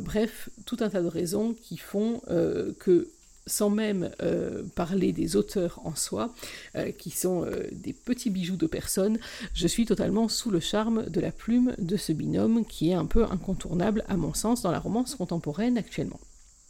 bref, 0.00 0.48
tout 0.66 0.76
un 0.80 0.88
tas 0.88 1.02
de 1.02 1.08
raisons 1.08 1.54
qui 1.54 1.76
font 1.76 2.20
que 2.78 3.08
sans 3.46 3.70
même 3.70 4.10
euh, 4.22 4.62
parler 4.74 5.12
des 5.12 5.36
auteurs 5.36 5.80
en 5.84 5.94
soi, 5.94 6.32
euh, 6.76 6.90
qui 6.92 7.10
sont 7.10 7.44
euh, 7.44 7.66
des 7.72 7.92
petits 7.92 8.30
bijoux 8.30 8.56
de 8.56 8.66
personnes, 8.66 9.18
je 9.54 9.66
suis 9.66 9.86
totalement 9.86 10.28
sous 10.28 10.50
le 10.50 10.60
charme 10.60 11.08
de 11.08 11.20
la 11.20 11.32
plume 11.32 11.74
de 11.78 11.96
ce 11.96 12.12
binôme 12.12 12.64
qui 12.64 12.90
est 12.90 12.94
un 12.94 13.06
peu 13.06 13.24
incontournable 13.24 14.04
à 14.08 14.16
mon 14.16 14.34
sens 14.34 14.62
dans 14.62 14.70
la 14.70 14.78
romance 14.78 15.14
contemporaine 15.14 15.76
actuellement. 15.76 16.20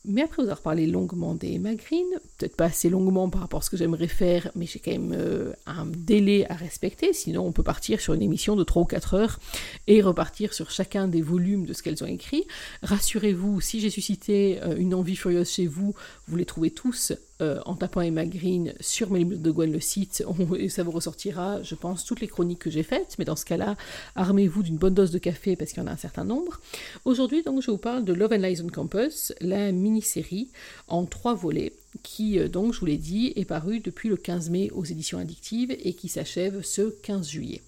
Mais 0.04 0.22
après 0.22 0.42
vous 0.42 0.48
avoir 0.48 0.60
parlé 0.62 0.86
longuement 0.86 1.34
des 1.34 1.58
Green, 1.58 2.06
peut-être 2.38 2.56
pas 2.56 2.64
assez 2.64 2.90
longuement 2.90 3.28
par 3.30 3.40
rapport 3.42 3.60
à 3.60 3.62
ce 3.62 3.70
que 3.70 3.76
j'aimerais 3.76 4.08
faire, 4.08 4.50
mais 4.56 4.66
j'ai 4.66 4.80
quand 4.80 4.90
même 4.90 5.14
euh, 5.16 5.52
un 5.66 5.86
délai 5.86 6.44
à 6.50 6.54
respecter, 6.54 7.12
sinon 7.12 7.46
on 7.46 7.52
peut 7.52 7.62
partir 7.62 8.00
sur 8.00 8.12
une 8.12 8.22
émission 8.22 8.56
de 8.56 8.64
3 8.64 8.82
ou 8.82 8.84
4 8.84 9.14
heures 9.14 9.38
et 9.86 10.02
repartir 10.02 10.54
sur 10.54 10.70
chacun 10.72 11.06
des 11.06 11.22
volumes 11.22 11.66
de 11.66 11.72
ce 11.72 11.84
qu'elles 11.84 12.02
ont 12.02 12.08
écrit. 12.08 12.44
Rassurez-vous, 12.82 13.60
si 13.60 13.78
j'ai 13.78 13.90
suscité 13.90 14.60
euh, 14.62 14.74
une 14.76 14.94
envie 14.94 15.14
furieuse 15.14 15.50
chez 15.50 15.68
vous, 15.68 15.94
vous 16.26 16.36
les 16.36 16.46
trouvez 16.46 16.72
tous 16.72 17.12
euh, 17.42 17.60
en 17.66 17.74
tapant 17.74 18.00
Emma 18.00 18.24
Green 18.24 18.72
sur 18.80 19.10
mes 19.10 19.24
de 19.24 19.50
Gwen 19.50 19.72
le 19.72 19.80
site, 19.80 20.24
ça 20.68 20.82
vous 20.82 20.90
ressortira, 20.90 21.62
je 21.62 21.74
pense, 21.74 22.04
toutes 22.04 22.20
les 22.20 22.28
chroniques 22.28 22.60
que 22.60 22.70
j'ai 22.70 22.82
faites, 22.82 23.16
mais 23.18 23.24
dans 23.24 23.36
ce 23.36 23.44
cas-là, 23.44 23.76
armez-vous 24.14 24.62
d'une 24.62 24.76
bonne 24.76 24.94
dose 24.94 25.10
de 25.10 25.18
café 25.18 25.56
parce 25.56 25.72
qu'il 25.72 25.82
y 25.82 25.84
en 25.84 25.88
a 25.88 25.92
un 25.92 25.96
certain 25.96 26.24
nombre. 26.24 26.60
Aujourd'hui, 27.04 27.42
donc, 27.42 27.60
je 27.60 27.70
vous 27.70 27.78
parle 27.78 28.04
de 28.04 28.12
Love 28.12 28.32
and 28.32 28.36
Lies 28.36 28.62
on 28.64 28.68
Campus, 28.68 29.32
la 29.40 29.72
mini-série 29.72 30.48
en 30.86 31.04
trois 31.04 31.34
volets, 31.34 31.72
qui, 32.02 32.38
euh, 32.38 32.48
donc, 32.48 32.74
je 32.74 32.80
vous 32.80 32.86
l'ai 32.86 32.96
dit, 32.96 33.32
est 33.36 33.44
parue 33.44 33.80
depuis 33.80 34.08
le 34.08 34.16
15 34.16 34.50
mai 34.50 34.70
aux 34.70 34.84
éditions 34.84 35.18
addictives 35.18 35.76
et 35.82 35.94
qui 35.94 36.08
s'achève 36.08 36.62
ce 36.62 36.82
15 37.02 37.28
juillet. 37.28 37.62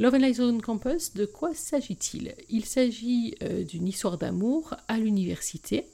Love 0.00 0.14
and 0.14 0.18
Lies 0.18 0.40
on 0.40 0.58
Campus, 0.58 1.14
de 1.14 1.24
quoi 1.24 1.54
s'agit-il? 1.54 2.34
Il 2.50 2.64
s'agit 2.64 3.36
euh, 3.42 3.62
d'une 3.62 3.86
histoire 3.86 4.18
d'amour 4.18 4.74
à 4.88 4.98
l'université. 4.98 5.86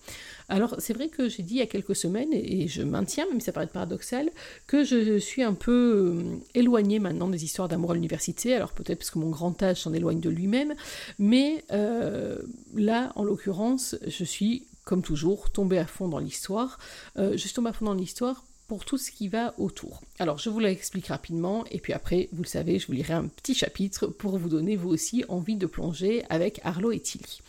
Alors 0.51 0.75
c'est 0.79 0.93
vrai 0.93 1.09
que 1.09 1.29
j'ai 1.29 1.45
dit 1.45 1.55
il 1.55 1.59
y 1.59 1.63
a 1.63 1.67
quelques 1.67 1.95
semaines, 1.95 2.33
et 2.33 2.67
je 2.67 2.83
maintiens, 2.83 3.25
même 3.29 3.39
si 3.39 3.47
ça 3.47 3.53
paraît 3.53 3.69
paradoxal, 3.69 4.31
que 4.67 4.85
je 4.85 5.17
suis 5.17 5.45
un 5.45 5.55
peu 5.55 5.71
euh, 5.73 6.37
éloignée 6.55 6.99
maintenant 6.99 7.29
des 7.29 7.45
histoires 7.45 7.69
d'amour 7.69 7.93
à 7.93 7.95
l'université, 7.95 8.55
alors 8.55 8.73
peut-être 8.73 8.99
parce 8.99 9.11
que 9.13 9.21
mon 9.21 9.31
grand 9.31 9.63
âge 9.63 9.83
s'en 9.83 9.93
éloigne 9.93 10.19
de 10.19 10.29
lui-même, 10.29 10.75
mais 11.21 11.65
euh, 11.71 12.37
là, 12.75 13.13
en 13.15 13.23
l'occurrence, 13.23 13.95
je 14.05 14.25
suis, 14.25 14.67
comme 14.85 15.03
toujours, 15.03 15.51
tombée 15.51 15.79
à 15.79 15.87
fond 15.87 16.09
dans 16.09 16.19
l'histoire. 16.19 16.81
Euh, 17.17 17.33
je 17.33 17.39
suis 17.39 17.53
tombée 17.53 17.71
à 17.71 17.73
fond 17.73 17.85
dans 17.85 17.95
l'histoire 17.95 18.45
pour 18.67 18.85
tout 18.85 18.99
ce 18.99 19.13
qui 19.13 19.29
va 19.29 19.55
autour. 19.57 20.01
Alors 20.19 20.39
je 20.39 20.51
vous 20.51 20.59
l'explique 20.59 21.09
rapidement 21.09 21.65
et 21.71 21.79
puis 21.79 21.93
après, 21.93 22.29
vous 22.33 22.43
le 22.43 22.49
savez, 22.49 22.81
je 22.81 22.89
vous 22.89 22.93
lirai 22.93 23.15
un 23.15 23.29
petit 23.29 23.55
chapitre 23.55 24.09
pour 24.09 24.37
vous 24.37 24.49
donner 24.49 24.75
vous 24.75 24.91
aussi 24.91 25.25
envie 25.29 25.57
de 25.57 25.67
plonger 25.67 26.25
avec 26.29 26.61
Arlo 26.65 26.91
et 26.91 27.01
Tilly. 27.01 27.41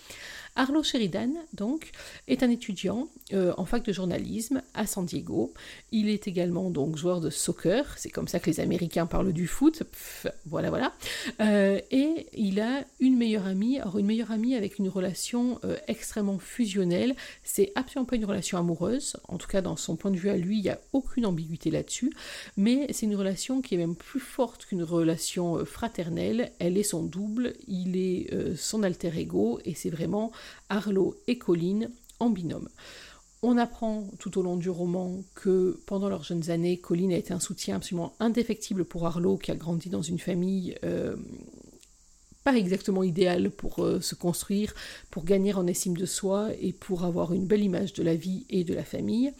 Arlo 0.55 0.84
Sheridan, 0.84 1.34
donc, 1.53 1.91
est 2.27 2.43
un 2.43 2.50
étudiant 2.50 3.08
euh, 3.34 3.53
en 3.58 3.63
fac 3.63 3.86
de 3.86 3.93
journalisme 3.93 4.62
à 4.74 4.86
San 4.86 5.05
Diego. 5.05 5.53
Il 5.91 6.10
est 6.10 6.27
également 6.27 6.70
donc 6.70 6.98
joueur 6.98 7.22
de 7.22 7.29
soccer, 7.29 7.98
c'est 7.98 8.10
comme 8.10 8.27
ça 8.27 8.39
que 8.39 8.50
les 8.50 8.60
Américains 8.60 9.05
parlent 9.05 9.31
du 9.31 9.48
foot, 9.48 9.84
voilà 10.46 10.70
voilà. 10.70 10.93
Euh, 11.39 11.79
et 11.89 12.27
il 12.34 12.60
a 12.60 12.84
une 13.00 13.17
meilleure 13.17 13.46
amie, 13.48 13.79
alors 13.79 13.98
une 13.98 14.05
meilleure 14.05 14.31
amie 14.31 14.55
avec 14.55 14.77
une 14.77 14.89
relation 14.89 15.60
euh, 15.63 15.77
extrêmement 15.88 16.38
fusionnelle. 16.38 17.15
C'est 17.43 17.72
absolument 17.75 18.05
pas 18.05 18.17
une 18.17 18.25
relation 18.25 18.58
amoureuse, 18.58 19.15
en 19.29 19.38
tout 19.38 19.48
cas 19.48 19.62
dans 19.62 19.77
son 19.77 19.96
point 19.96 20.12
de 20.12 20.17
vue 20.17 20.29
à 20.29 20.36
lui, 20.36 20.58
il 20.58 20.63
n'y 20.63 20.70
a 20.70 20.81
aucune 20.91 21.25
ambiguïté 21.25 21.72
là-dessus, 21.72 22.12
mais 22.58 22.88
c'est 22.91 23.05
une 23.05 23.15
relation 23.15 23.62
qui 23.62 23.75
est 23.75 23.77
même 23.77 23.96
plus 23.96 24.20
forte 24.20 24.65
qu'une 24.65 24.84
relation 24.84 25.63
fraternelle. 25.65 26.51
Elle 26.60 26.77
est 26.77 26.84
son 26.84 27.03
double, 27.03 27.53
il 27.67 27.96
est 27.96 28.55
son 28.58 28.84
alter 28.84 29.17
ego, 29.17 29.60
et 29.63 29.75
c'est 29.75 29.89
vraiment 29.89 30.31
Arlo 30.70 31.16
et 31.28 31.38
Colline 31.38 31.92
en 32.20 32.30
binôme. 32.30 32.70
On 33.44 33.58
apprend 33.58 34.08
tout 34.20 34.38
au 34.38 34.44
long 34.44 34.56
du 34.56 34.70
roman 34.70 35.24
que 35.34 35.80
pendant 35.88 36.10
leurs 36.10 36.24
jeunes 36.24 36.52
années, 36.52 36.78
Colline 36.78 37.12
a 37.12 37.18
été 37.18 37.34
un 37.34 37.40
soutien 37.40 37.78
absolument 37.78 38.14
indéfectible 38.20 38.86
pour 38.86 39.08
Arlo, 39.08 39.38
qui 39.38 39.50
a 39.50 39.56
grandi 39.56 39.90
dans 39.90 40.04
une 40.04 40.20
famille 40.20 40.76
euh, 40.84 41.16
pas 42.44 42.56
exactement 42.56 43.04
idéale 43.04 43.52
pour 43.52 43.84
euh, 43.84 44.00
se 44.00 44.16
construire, 44.16 44.74
pour 45.10 45.24
gagner 45.24 45.54
en 45.54 45.68
estime 45.68 45.96
de 45.96 46.06
soi 46.06 46.50
et 46.60 46.74
pour 46.74 47.04
avoir 47.04 47.34
une 47.34 47.46
belle 47.46 47.64
image 47.64 47.94
de 47.94 48.04
la 48.04 48.16
vie 48.16 48.46
et 48.50 48.64
de 48.64 48.74
la 48.74 48.84
famille. 48.84 49.34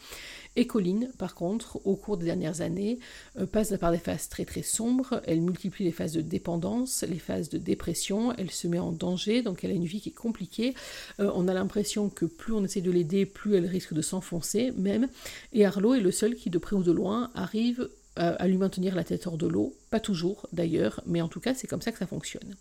Et 0.54 0.66
Colline, 0.66 1.10
par 1.16 1.34
contre, 1.34 1.80
au 1.86 1.96
cours 1.96 2.18
des 2.18 2.26
dernières 2.26 2.60
années, 2.60 2.98
euh, 3.38 3.46
passe 3.46 3.74
par 3.78 3.90
des 3.90 3.98
phases 3.98 4.28
très 4.28 4.44
très 4.44 4.62
sombres, 4.62 5.22
elle 5.26 5.40
multiplie 5.40 5.84
les 5.84 5.92
phases 5.92 6.12
de 6.12 6.20
dépendance, 6.20 7.04
les 7.08 7.18
phases 7.18 7.48
de 7.48 7.58
dépression, 7.58 8.34
elle 8.36 8.50
se 8.50 8.68
met 8.68 8.78
en 8.78 8.92
danger, 8.92 9.42
donc 9.42 9.64
elle 9.64 9.70
a 9.70 9.74
une 9.74 9.86
vie 9.86 10.00
qui 10.00 10.10
est 10.10 10.12
compliquée. 10.12 10.74
Euh, 11.20 11.30
on 11.34 11.48
a 11.48 11.54
l'impression 11.54 12.10
que 12.10 12.26
plus 12.26 12.52
on 12.52 12.64
essaie 12.64 12.82
de 12.82 12.90
l'aider, 12.90 13.24
plus 13.24 13.54
elle 13.56 13.66
risque 13.66 13.94
de 13.94 14.02
s'enfoncer 14.02 14.72
même. 14.72 15.08
Et 15.52 15.64
Arlo 15.64 15.94
est 15.94 16.00
le 16.00 16.10
seul 16.10 16.34
qui, 16.34 16.50
de 16.50 16.58
près 16.58 16.76
ou 16.76 16.82
de 16.82 16.92
loin, 16.92 17.30
arrive 17.34 17.88
euh, 18.18 18.36
à 18.38 18.46
lui 18.46 18.58
maintenir 18.58 18.94
la 18.94 19.04
tête 19.04 19.26
hors 19.26 19.38
de 19.38 19.46
l'eau, 19.46 19.74
pas 19.88 20.00
toujours 20.00 20.46
d'ailleurs, 20.52 21.00
mais 21.06 21.22
en 21.22 21.28
tout 21.28 21.40
cas 21.40 21.54
c'est 21.54 21.66
comme 21.66 21.80
ça 21.80 21.92
que 21.92 21.98
ça 21.98 22.06
fonctionne. 22.06 22.56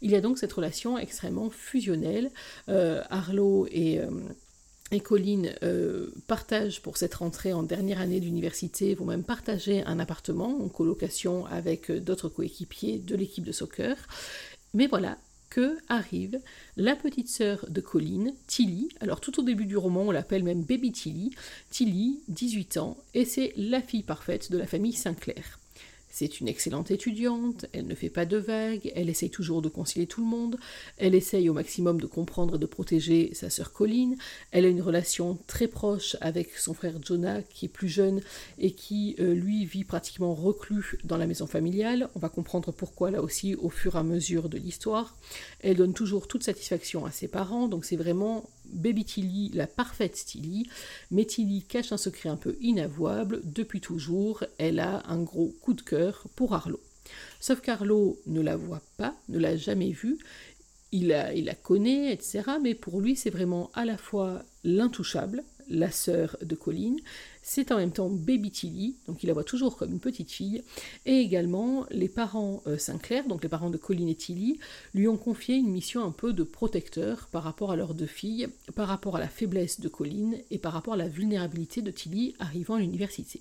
Il 0.00 0.10
y 0.10 0.14
a 0.14 0.22
donc 0.22 0.38
cette 0.38 0.54
relation 0.54 0.96
extrêmement 0.96 1.50
fusionnelle. 1.50 2.30
Arlo 2.66 3.66
et 3.70 4.00
et 4.92 5.00
Colline 5.00 5.52
euh, 5.62 6.10
partagent 6.28 6.80
pour 6.80 6.96
cette 6.96 7.14
rentrée 7.14 7.52
en 7.52 7.62
dernière 7.62 8.00
année 8.00 8.20
d'université, 8.20 8.94
vont 8.94 9.06
même 9.06 9.24
partager 9.24 9.82
un 9.84 9.98
appartement 9.98 10.62
en 10.62 10.68
colocation 10.68 11.44
avec 11.46 11.90
euh, 11.90 12.00
d'autres 12.00 12.28
coéquipiers 12.28 12.98
de 12.98 13.16
l'équipe 13.16 13.44
de 13.44 13.52
soccer. 13.52 13.96
Mais 14.74 14.86
voilà 14.86 15.18
que 15.50 15.78
arrive 15.88 16.40
la 16.76 16.94
petite 16.94 17.28
sœur 17.28 17.66
de 17.68 17.80
Colline, 17.80 18.34
Tilly. 18.46 18.88
Alors 19.00 19.20
tout 19.20 19.40
au 19.40 19.42
début 19.42 19.66
du 19.66 19.76
roman, 19.76 20.02
on 20.02 20.10
l'appelle 20.10 20.44
même 20.44 20.62
Baby 20.62 20.92
Tilly. 20.92 21.34
Tilly, 21.70 22.20
18 22.28 22.76
ans, 22.76 22.96
et 23.14 23.24
c'est 23.24 23.52
la 23.56 23.80
fille 23.80 24.02
parfaite 24.02 24.52
de 24.52 24.58
la 24.58 24.66
famille 24.66 24.92
Sinclair. 24.92 25.58
C'est 26.18 26.40
une 26.40 26.48
excellente 26.48 26.90
étudiante, 26.90 27.66
elle 27.74 27.86
ne 27.86 27.94
fait 27.94 28.08
pas 28.08 28.24
de 28.24 28.38
vagues, 28.38 28.90
elle 28.94 29.10
essaye 29.10 29.28
toujours 29.28 29.60
de 29.60 29.68
concilier 29.68 30.06
tout 30.06 30.22
le 30.22 30.26
monde, 30.26 30.56
elle 30.96 31.14
essaye 31.14 31.50
au 31.50 31.52
maximum 31.52 32.00
de 32.00 32.06
comprendre 32.06 32.54
et 32.54 32.58
de 32.58 32.64
protéger 32.64 33.34
sa 33.34 33.50
sœur 33.50 33.70
Colline, 33.74 34.16
elle 34.50 34.64
a 34.64 34.68
une 34.68 34.80
relation 34.80 35.38
très 35.46 35.68
proche 35.68 36.16
avec 36.22 36.56
son 36.56 36.72
frère 36.72 36.94
Jonah 37.04 37.42
qui 37.42 37.66
est 37.66 37.68
plus 37.68 37.90
jeune 37.90 38.22
et 38.58 38.70
qui 38.70 39.14
euh, 39.20 39.34
lui 39.34 39.66
vit 39.66 39.84
pratiquement 39.84 40.34
reclus 40.34 40.96
dans 41.04 41.18
la 41.18 41.26
maison 41.26 41.46
familiale. 41.46 42.08
On 42.14 42.18
va 42.18 42.30
comprendre 42.30 42.72
pourquoi 42.72 43.10
là 43.10 43.20
aussi 43.20 43.54
au 43.54 43.68
fur 43.68 43.96
et 43.96 43.98
à 43.98 44.02
mesure 44.02 44.48
de 44.48 44.56
l'histoire. 44.56 45.14
Elle 45.60 45.76
donne 45.76 45.92
toujours 45.92 46.28
toute 46.28 46.44
satisfaction 46.44 47.04
à 47.04 47.10
ses 47.10 47.28
parents, 47.28 47.68
donc 47.68 47.84
c'est 47.84 47.96
vraiment 47.96 48.48
Baby 48.72 49.04
Tilly, 49.04 49.50
la 49.54 49.66
parfaite 49.66 50.14
Tilly, 50.26 50.68
mais 51.10 51.24
Tilly 51.24 51.62
cache 51.62 51.92
un 51.92 51.96
secret 51.96 52.28
un 52.28 52.36
peu 52.36 52.56
inavouable. 52.60 53.40
Depuis 53.44 53.80
toujours, 53.80 54.44
elle 54.58 54.80
a 54.80 55.02
un 55.08 55.22
gros 55.22 55.54
coup 55.60 55.74
de 55.74 55.82
cœur 55.82 56.26
pour 56.36 56.54
Arlo. 56.54 56.80
Sauf 57.40 57.60
qu'Arlo 57.60 58.18
ne 58.26 58.40
la 58.40 58.56
voit 58.56 58.82
pas, 58.96 59.14
ne 59.28 59.38
l'a 59.38 59.56
jamais 59.56 59.92
vue, 59.92 60.18
la, 61.04 61.34
il 61.34 61.44
la 61.46 61.54
connaît, 61.54 62.12
etc. 62.12 62.42
Mais 62.62 62.74
pour 62.74 63.00
lui, 63.00 63.16
c'est 63.16 63.30
vraiment 63.30 63.70
à 63.74 63.84
la 63.84 63.96
fois 63.96 64.42
l'intouchable, 64.64 65.44
la 65.68 65.90
sœur 65.90 66.36
de 66.42 66.54
Colline, 66.54 66.98
c'est 67.42 67.70
en 67.70 67.76
même 67.76 67.92
temps 67.92 68.08
Baby 68.10 68.50
Tilly, 68.50 68.96
donc 69.06 69.22
il 69.22 69.26
la 69.28 69.32
voit 69.32 69.44
toujours 69.44 69.76
comme 69.76 69.92
une 69.92 70.00
petite 70.00 70.30
fille, 70.30 70.62
et 71.04 71.18
également 71.18 71.86
les 71.90 72.08
parents 72.08 72.62
euh, 72.66 72.78
Sinclair, 72.78 73.26
donc 73.26 73.42
les 73.42 73.48
parents 73.48 73.70
de 73.70 73.76
Colline 73.76 74.08
et 74.08 74.14
Tilly, 74.14 74.58
lui 74.94 75.06
ont 75.08 75.16
confié 75.16 75.56
une 75.56 75.70
mission 75.70 76.04
un 76.04 76.10
peu 76.10 76.32
de 76.32 76.42
protecteur 76.42 77.28
par 77.30 77.44
rapport 77.44 77.70
à 77.70 77.76
leurs 77.76 77.94
deux 77.94 78.06
filles, 78.06 78.48
par 78.74 78.88
rapport 78.88 79.16
à 79.16 79.20
la 79.20 79.28
faiblesse 79.28 79.80
de 79.80 79.88
Colline 79.88 80.38
et 80.50 80.58
par 80.58 80.72
rapport 80.72 80.94
à 80.94 80.98
la 80.98 81.08
vulnérabilité 81.08 81.82
de 81.82 81.90
Tilly 81.90 82.34
arrivant 82.38 82.74
à 82.74 82.80
l'université. 82.80 83.40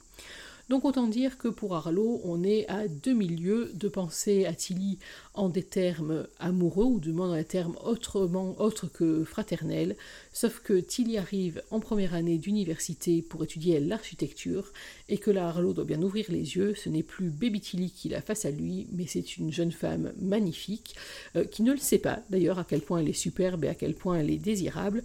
Donc 0.67 0.83
autant 0.83 1.07
dire 1.07 1.37
que 1.37 1.47
pour 1.47 1.75
Arlo, 1.75 2.21
on 2.23 2.43
est 2.43 2.67
à 2.69 2.87
deux 2.87 3.13
milieux 3.13 3.71
de 3.75 3.87
penser 3.87 4.45
à 4.45 4.53
Tilly 4.53 4.97
en 5.35 5.47
des 5.49 5.61
termes 5.61 6.25
amoureux, 6.39 6.85
ou 6.85 6.99
du 6.99 7.11
moins 7.11 7.27
dans 7.27 7.35
des 7.35 7.43
termes 7.43 7.75
autrement 7.83 8.59
autres 8.59 8.87
que 8.87 9.23
fraternels, 9.25 9.95
sauf 10.33 10.61
que 10.63 10.73
Tilly 10.79 11.19
arrive 11.19 11.61
en 11.69 11.79
première 11.79 12.15
année 12.15 12.39
d'université 12.39 13.21
pour 13.21 13.43
étudier 13.43 13.79
l'architecture, 13.79 14.71
et 15.07 15.19
que 15.19 15.29
là 15.29 15.49
Arlo 15.49 15.73
doit 15.73 15.85
bien 15.85 16.01
ouvrir 16.01 16.25
les 16.29 16.55
yeux, 16.55 16.73
ce 16.73 16.89
n'est 16.89 17.03
plus 17.03 17.29
Baby 17.29 17.61
Tilly 17.61 17.91
qui 17.91 18.09
l'a 18.09 18.21
face 18.21 18.45
à 18.45 18.51
lui, 18.51 18.87
mais 18.91 19.05
c'est 19.05 19.37
une 19.37 19.51
jeune 19.51 19.71
femme 19.71 20.13
magnifique, 20.19 20.95
euh, 21.35 21.43
qui 21.43 21.61
ne 21.61 21.73
le 21.73 21.77
sait 21.77 21.99
pas 21.99 22.21
d'ailleurs 22.31 22.57
à 22.57 22.63
quel 22.63 22.81
point 22.81 22.99
elle 22.99 23.09
est 23.09 23.13
superbe 23.13 23.65
et 23.65 23.69
à 23.69 23.75
quel 23.75 23.93
point 23.93 24.17
elle 24.17 24.31
est 24.31 24.37
désirable, 24.37 25.03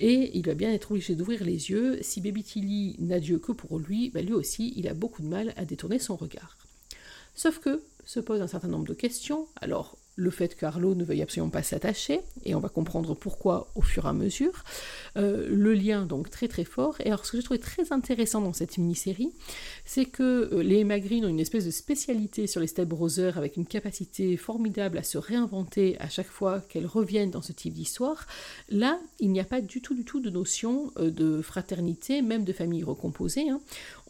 et 0.00 0.30
il 0.32 0.46
va 0.46 0.54
bien 0.54 0.72
être 0.72 0.92
obligé 0.92 1.14
d'ouvrir 1.16 1.44
les 1.44 1.70
yeux, 1.70 1.98
si 2.00 2.22
Baby 2.22 2.44
Tilly 2.44 2.96
n'a 2.98 3.20
Dieu 3.20 3.38
que 3.38 3.52
pour 3.52 3.78
lui, 3.78 4.08
bah, 4.08 4.22
lui 4.22 4.32
aussi 4.32 4.72
il 4.76 4.88
a 4.88 4.94
beaucoup 5.02 5.22
de 5.22 5.26
mal 5.26 5.52
à 5.56 5.64
détourner 5.64 5.98
son 5.98 6.14
regard. 6.14 6.56
Sauf 7.34 7.58
que 7.58 7.82
se 8.04 8.20
pose 8.20 8.40
un 8.40 8.46
certain 8.46 8.68
nombre 8.68 8.86
de 8.86 8.94
questions. 8.94 9.48
Alors, 9.60 9.96
le 10.16 10.30
fait 10.30 10.54
qu'Arlo 10.54 10.94
ne 10.94 11.04
veuille 11.04 11.22
absolument 11.22 11.50
pas 11.50 11.62
s'attacher, 11.62 12.20
et 12.44 12.54
on 12.54 12.60
va 12.60 12.68
comprendre 12.68 13.14
pourquoi 13.14 13.68
au 13.74 13.82
fur 13.82 14.04
et 14.04 14.08
à 14.08 14.12
mesure. 14.12 14.64
Euh, 15.16 15.46
le 15.48 15.72
lien 15.74 16.04
donc 16.04 16.28
très 16.30 16.48
très 16.48 16.64
fort. 16.64 16.96
Et 17.00 17.06
alors 17.06 17.24
ce 17.24 17.32
que 17.32 17.38
j'ai 17.38 17.42
trouvé 17.42 17.60
très 17.60 17.92
intéressant 17.92 18.40
dans 18.40 18.52
cette 18.52 18.76
mini-série, 18.76 19.32
c'est 19.84 20.04
que 20.04 20.50
euh, 20.52 20.62
les 20.62 20.84
Green 21.00 21.24
ont 21.24 21.28
une 21.28 21.40
espèce 21.40 21.64
de 21.64 21.70
spécialité 21.70 22.46
sur 22.46 22.60
les 22.60 22.66
Step 22.66 22.88
Brothers 22.88 23.38
avec 23.38 23.56
une 23.56 23.66
capacité 23.66 24.36
formidable 24.36 24.98
à 24.98 25.02
se 25.02 25.16
réinventer 25.16 25.96
à 25.98 26.08
chaque 26.08 26.28
fois 26.28 26.60
qu'elles 26.60 26.86
reviennent 26.86 27.30
dans 27.30 27.42
ce 27.42 27.52
type 27.52 27.72
d'histoire. 27.72 28.26
Là, 28.68 28.98
il 29.18 29.30
n'y 29.32 29.40
a 29.40 29.44
pas 29.44 29.62
du 29.62 29.80
tout 29.80 29.94
du 29.94 30.04
tout 30.04 30.20
de 30.20 30.28
notion 30.28 30.92
euh, 30.98 31.10
de 31.10 31.40
fraternité, 31.40 32.20
même 32.20 32.44
de 32.44 32.52
famille 32.52 32.84
recomposée. 32.84 33.48
Hein. 33.48 33.60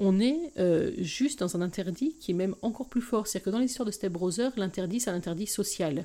On 0.04 0.18
est 0.18 0.52
juste 0.98 1.38
dans 1.38 1.56
un 1.56 1.60
interdit 1.60 2.16
qui 2.18 2.32
est 2.32 2.34
même 2.34 2.56
encore 2.60 2.88
plus 2.88 3.00
fort. 3.00 3.28
C'est-à-dire 3.28 3.44
que 3.44 3.50
dans 3.50 3.60
l'histoire 3.60 3.86
de 3.86 3.92
Step 3.92 4.12
Brothers, 4.12 4.50
l'interdit 4.56 4.98
c'est 4.98 5.10
un 5.10 5.14
interdit 5.14 5.46
social. 5.46 6.04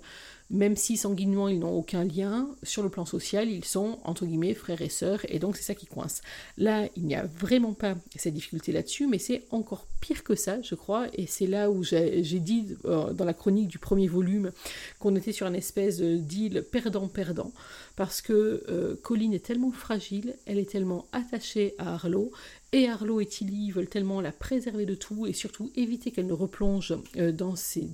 Même 0.50 0.76
si 0.78 0.96
sanguinement 0.96 1.50
ils 1.50 1.60
n'ont 1.60 1.78
aucun 1.78 2.06
lien, 2.06 2.50
sur 2.64 2.84
le 2.84 2.90
plan 2.90 3.06
social, 3.06 3.50
ils 3.50 3.66
sont 3.66 4.00
entre 4.04 4.26
guillemets 4.26 4.54
frères 4.54 4.82
et 4.82 4.90
sœurs, 4.90 5.20
et 5.28 5.40
donc 5.40 5.58
c'est 5.58 5.64
ça 5.64 5.76
qui 5.76 5.86
coince. 5.86 6.22
Là, 6.58 6.88
il 6.96 7.04
n'y 7.04 7.16
a 7.16 7.26
vraiment 7.26 7.74
pas 7.74 7.96
cette 8.16 8.34
difficulté 8.34 8.72
là-dessus, 8.72 9.08
mais 9.08 9.20
c'est 9.20 9.44
encore 9.52 9.88
pire 10.00 10.24
que 10.24 10.36
ça, 10.36 10.62
je 10.62 10.76
crois, 10.76 11.08
et 11.14 11.28
c'est 11.28 11.48
là 11.48 11.70
où 11.70 11.84
j'ai 11.84 12.22
dit 12.22 12.78
euh, 12.86 13.12
dans 13.14 13.26
la 13.26 13.34
chronique 13.34 13.68
du 13.68 13.78
premier 13.78 14.08
volume 14.08 14.52
qu'on 15.00 15.16
était 15.16 15.34
sur 15.34 15.48
une 15.48 15.56
espèce 15.56 16.00
deal 16.00 16.64
perdant-perdant, 16.72 17.52
parce 17.96 18.22
que 18.22 18.64
euh, 18.70 18.96
Colline 19.02 19.34
est 19.34 19.46
tellement 19.46 19.72
fragile, 19.72 20.36
elle 20.46 20.60
est 20.60 20.70
tellement 20.70 21.08
attachée 21.12 21.74
à 21.78 21.96
Arlo, 21.96 22.32
et 22.74 22.90
Arlo 22.90 23.22
et 23.22 23.26
Tilly 23.26 23.72
veulent 23.72 23.88
tellement 23.88 24.20
la 24.20 24.34
préserver 24.34 24.86
de 24.86 24.94
tout 24.94 25.26
et 25.26 25.32
surtout 25.32 25.72
éviter 25.76 26.12
qu'elle 26.12 26.28
ne 26.28 26.34
replonge 26.34 26.98
euh, 27.16 27.32
dans 27.32 27.56
ses, 27.56 27.88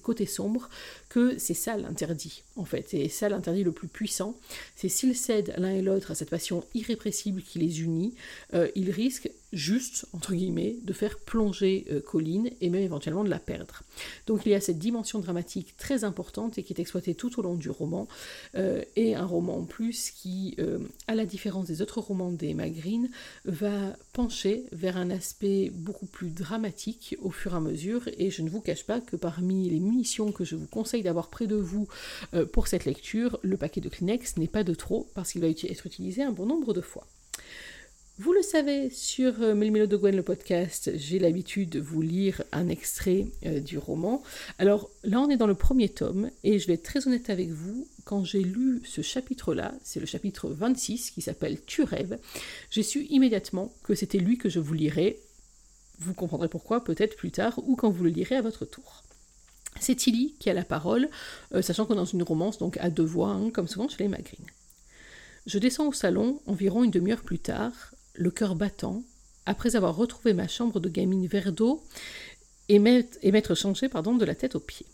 côtés 0.00 0.26
sombres 0.26 0.68
que 1.08 1.38
c'est 1.38 1.54
ça 1.54 1.76
l'interdit 1.92 2.42
en 2.56 2.64
fait. 2.64 2.94
Et 2.94 3.08
ça 3.08 3.28
l'interdit 3.28 3.64
le 3.64 3.72
plus 3.72 3.88
puissant. 3.88 4.34
C'est 4.76 4.88
s'ils 4.88 5.16
cèdent 5.16 5.54
l'un 5.58 5.70
et 5.70 5.82
l'autre 5.82 6.10
à 6.10 6.14
cette 6.14 6.30
passion 6.30 6.64
irrépressible 6.74 7.42
qui 7.42 7.58
les 7.58 7.82
unit, 7.82 8.14
euh, 8.54 8.68
ils 8.74 8.90
risquent 8.90 9.30
juste, 9.52 10.06
entre 10.12 10.34
guillemets, 10.34 10.76
de 10.82 10.92
faire 10.92 11.18
plonger 11.18 11.86
euh, 11.90 12.00
Colline 12.00 12.50
et 12.60 12.70
même 12.70 12.82
éventuellement 12.82 13.24
de 13.24 13.30
la 13.30 13.38
perdre. 13.38 13.82
Donc 14.26 14.42
il 14.46 14.52
y 14.52 14.54
a 14.54 14.60
cette 14.60 14.78
dimension 14.78 15.18
dramatique 15.18 15.76
très 15.76 16.04
importante 16.04 16.58
et 16.58 16.62
qui 16.62 16.72
est 16.72 16.80
exploitée 16.80 17.14
tout 17.14 17.38
au 17.38 17.42
long 17.42 17.54
du 17.54 17.70
roman, 17.70 18.08
euh, 18.54 18.82
et 18.96 19.14
un 19.14 19.26
roman 19.26 19.58
en 19.58 19.64
plus 19.64 20.10
qui, 20.10 20.54
euh, 20.58 20.78
à 21.06 21.14
la 21.14 21.26
différence 21.26 21.66
des 21.66 21.82
autres 21.82 22.00
romans 22.00 22.32
d'Emma 22.32 22.68
Green, 22.70 23.10
va 23.44 23.96
pencher 24.12 24.64
vers 24.72 24.96
un 24.96 25.10
aspect 25.10 25.70
beaucoup 25.74 26.06
plus 26.06 26.30
dramatique 26.30 27.16
au 27.20 27.30
fur 27.30 27.52
et 27.52 27.56
à 27.56 27.60
mesure, 27.60 28.08
et 28.18 28.30
je 28.30 28.42
ne 28.42 28.50
vous 28.50 28.60
cache 28.60 28.84
pas 28.84 29.00
que 29.00 29.16
parmi 29.16 29.68
les 29.68 29.80
munitions 29.80 30.32
que 30.32 30.44
je 30.44 30.56
vous 30.56 30.66
conseille 30.66 31.02
d'avoir 31.02 31.28
près 31.28 31.46
de 31.46 31.56
vous 31.56 31.88
pour 32.52 32.68
cette 32.68 32.84
lecture, 32.84 33.38
le 33.42 33.56
paquet 33.56 33.80
de 33.80 33.88
Kleenex 33.88 34.36
n'est 34.36 34.48
pas 34.48 34.64
de 34.64 34.74
trop, 34.74 35.08
parce 35.14 35.32
qu'il 35.32 35.40
va 35.40 35.48
être 35.48 35.86
utilisé 35.86 36.22
un 36.22 36.32
bon 36.32 36.46
nombre 36.46 36.72
de 36.72 36.80
fois. 36.80 37.06
Vous 38.22 38.32
le 38.32 38.42
savez, 38.42 38.88
sur 38.88 39.42
euh, 39.42 39.52
Mélimelo 39.52 39.88
de 39.88 39.96
Gwen, 39.96 40.14
le 40.14 40.22
podcast, 40.22 40.92
j'ai 40.94 41.18
l'habitude 41.18 41.70
de 41.70 41.80
vous 41.80 42.02
lire 42.02 42.40
un 42.52 42.68
extrait 42.68 43.26
euh, 43.44 43.58
du 43.58 43.78
roman. 43.78 44.22
Alors 44.60 44.90
là, 45.02 45.20
on 45.20 45.28
est 45.28 45.36
dans 45.36 45.48
le 45.48 45.56
premier 45.56 45.88
tome, 45.88 46.30
et 46.44 46.60
je 46.60 46.68
vais 46.68 46.74
être 46.74 46.84
très 46.84 47.08
honnête 47.08 47.30
avec 47.30 47.50
vous, 47.50 47.88
quand 48.04 48.22
j'ai 48.22 48.44
lu 48.44 48.80
ce 48.84 49.02
chapitre-là, 49.02 49.74
c'est 49.82 49.98
le 49.98 50.06
chapitre 50.06 50.50
26 50.50 51.10
qui 51.10 51.20
s'appelle 51.20 51.58
Tu 51.66 51.82
rêves, 51.82 52.16
j'ai 52.70 52.84
su 52.84 53.06
immédiatement 53.10 53.74
que 53.82 53.96
c'était 53.96 54.18
lui 54.18 54.38
que 54.38 54.48
je 54.48 54.60
vous 54.60 54.74
lirais. 54.74 55.18
Vous 55.98 56.14
comprendrez 56.14 56.46
pourquoi 56.46 56.84
peut-être 56.84 57.16
plus 57.16 57.32
tard, 57.32 57.58
ou 57.66 57.74
quand 57.74 57.90
vous 57.90 58.04
le 58.04 58.10
lirez 58.10 58.36
à 58.36 58.42
votre 58.42 58.64
tour. 58.64 59.02
C'est 59.80 59.96
Tilly 59.96 60.36
qui 60.38 60.48
a 60.48 60.54
la 60.54 60.62
parole, 60.62 61.08
euh, 61.54 61.60
sachant 61.60 61.86
qu'on 61.86 61.94
est 61.94 61.96
dans 61.96 62.04
une 62.04 62.22
romance, 62.22 62.58
donc 62.58 62.76
à 62.76 62.88
deux 62.88 63.02
voix, 63.02 63.30
hein, 63.30 63.50
comme 63.50 63.66
souvent 63.66 63.88
chez 63.88 64.04
les 64.04 64.08
Magrines. 64.08 64.46
Je 65.44 65.58
descends 65.58 65.88
au 65.88 65.92
salon 65.92 66.40
environ 66.46 66.84
une 66.84 66.92
demi-heure 66.92 67.22
plus 67.22 67.40
tard, 67.40 67.91
le 68.14 68.30
cœur 68.30 68.54
battant, 68.54 69.02
après 69.46 69.76
avoir 69.76 69.96
retrouvé 69.96 70.34
ma 70.34 70.48
chambre 70.48 70.80
de 70.80 70.88
gamine 70.88 71.26
verre 71.26 71.52
d'eau 71.52 71.82
et 72.68 72.78
m'être 72.78 73.54
changé 73.54 73.88
pardon, 73.88 74.14
de 74.14 74.24
la 74.24 74.34
tête 74.34 74.54
aux 74.54 74.60
pieds. 74.60 74.86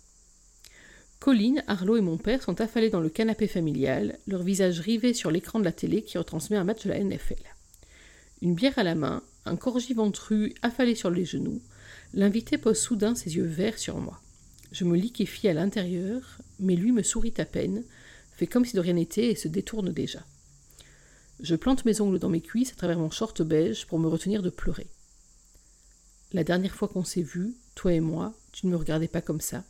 Colline, 1.20 1.64
Arlo 1.66 1.96
et 1.96 2.00
mon 2.00 2.16
père 2.16 2.42
sont 2.42 2.60
affalés 2.60 2.90
dans 2.90 3.00
le 3.00 3.08
canapé 3.08 3.48
familial, 3.48 4.18
leur 4.26 4.42
visage 4.42 4.80
rivé 4.80 5.14
sur 5.14 5.30
l'écran 5.30 5.58
de 5.58 5.64
la 5.64 5.72
télé 5.72 6.02
qui 6.02 6.16
retransmet 6.16 6.56
un 6.56 6.64
match 6.64 6.84
de 6.84 6.90
la 6.90 7.02
NFL. 7.02 7.42
Une 8.40 8.54
bière 8.54 8.78
à 8.78 8.84
la 8.84 8.94
main, 8.94 9.22
un 9.44 9.56
corgi 9.56 9.94
ventru 9.94 10.54
affalé 10.62 10.94
sur 10.94 11.10
les 11.10 11.24
genoux, 11.24 11.60
l'invité 12.14 12.56
pose 12.56 12.78
soudain 12.78 13.16
ses 13.16 13.34
yeux 13.34 13.44
verts 13.44 13.78
sur 13.78 13.98
moi. 13.98 14.20
Je 14.70 14.84
me 14.84 14.96
liquéfie 14.96 15.48
à 15.48 15.54
l'intérieur, 15.54 16.38
mais 16.60 16.76
lui 16.76 16.92
me 16.92 17.02
sourit 17.02 17.34
à 17.38 17.44
peine, 17.44 17.82
fait 18.36 18.46
comme 18.46 18.64
si 18.64 18.76
de 18.76 18.80
rien 18.80 18.92
n'était 18.92 19.32
et 19.32 19.34
se 19.34 19.48
détourne 19.48 19.92
déjà. 19.92 20.24
Je 21.40 21.54
plante 21.54 21.84
mes 21.84 22.00
ongles 22.00 22.18
dans 22.18 22.28
mes 22.28 22.40
cuisses 22.40 22.72
à 22.72 22.76
travers 22.76 22.98
mon 22.98 23.10
short 23.10 23.42
beige 23.42 23.86
pour 23.86 24.00
me 24.00 24.08
retenir 24.08 24.42
de 24.42 24.50
pleurer. 24.50 24.88
La 26.32 26.42
dernière 26.42 26.74
fois 26.74 26.88
qu'on 26.88 27.04
s'est 27.04 27.22
vu, 27.22 27.54
toi 27.76 27.92
et 27.92 28.00
moi, 28.00 28.34
tu 28.52 28.66
ne 28.66 28.72
me 28.72 28.76
regardais 28.76 29.08
pas 29.08 29.20
comme 29.20 29.40
ça, 29.40 29.62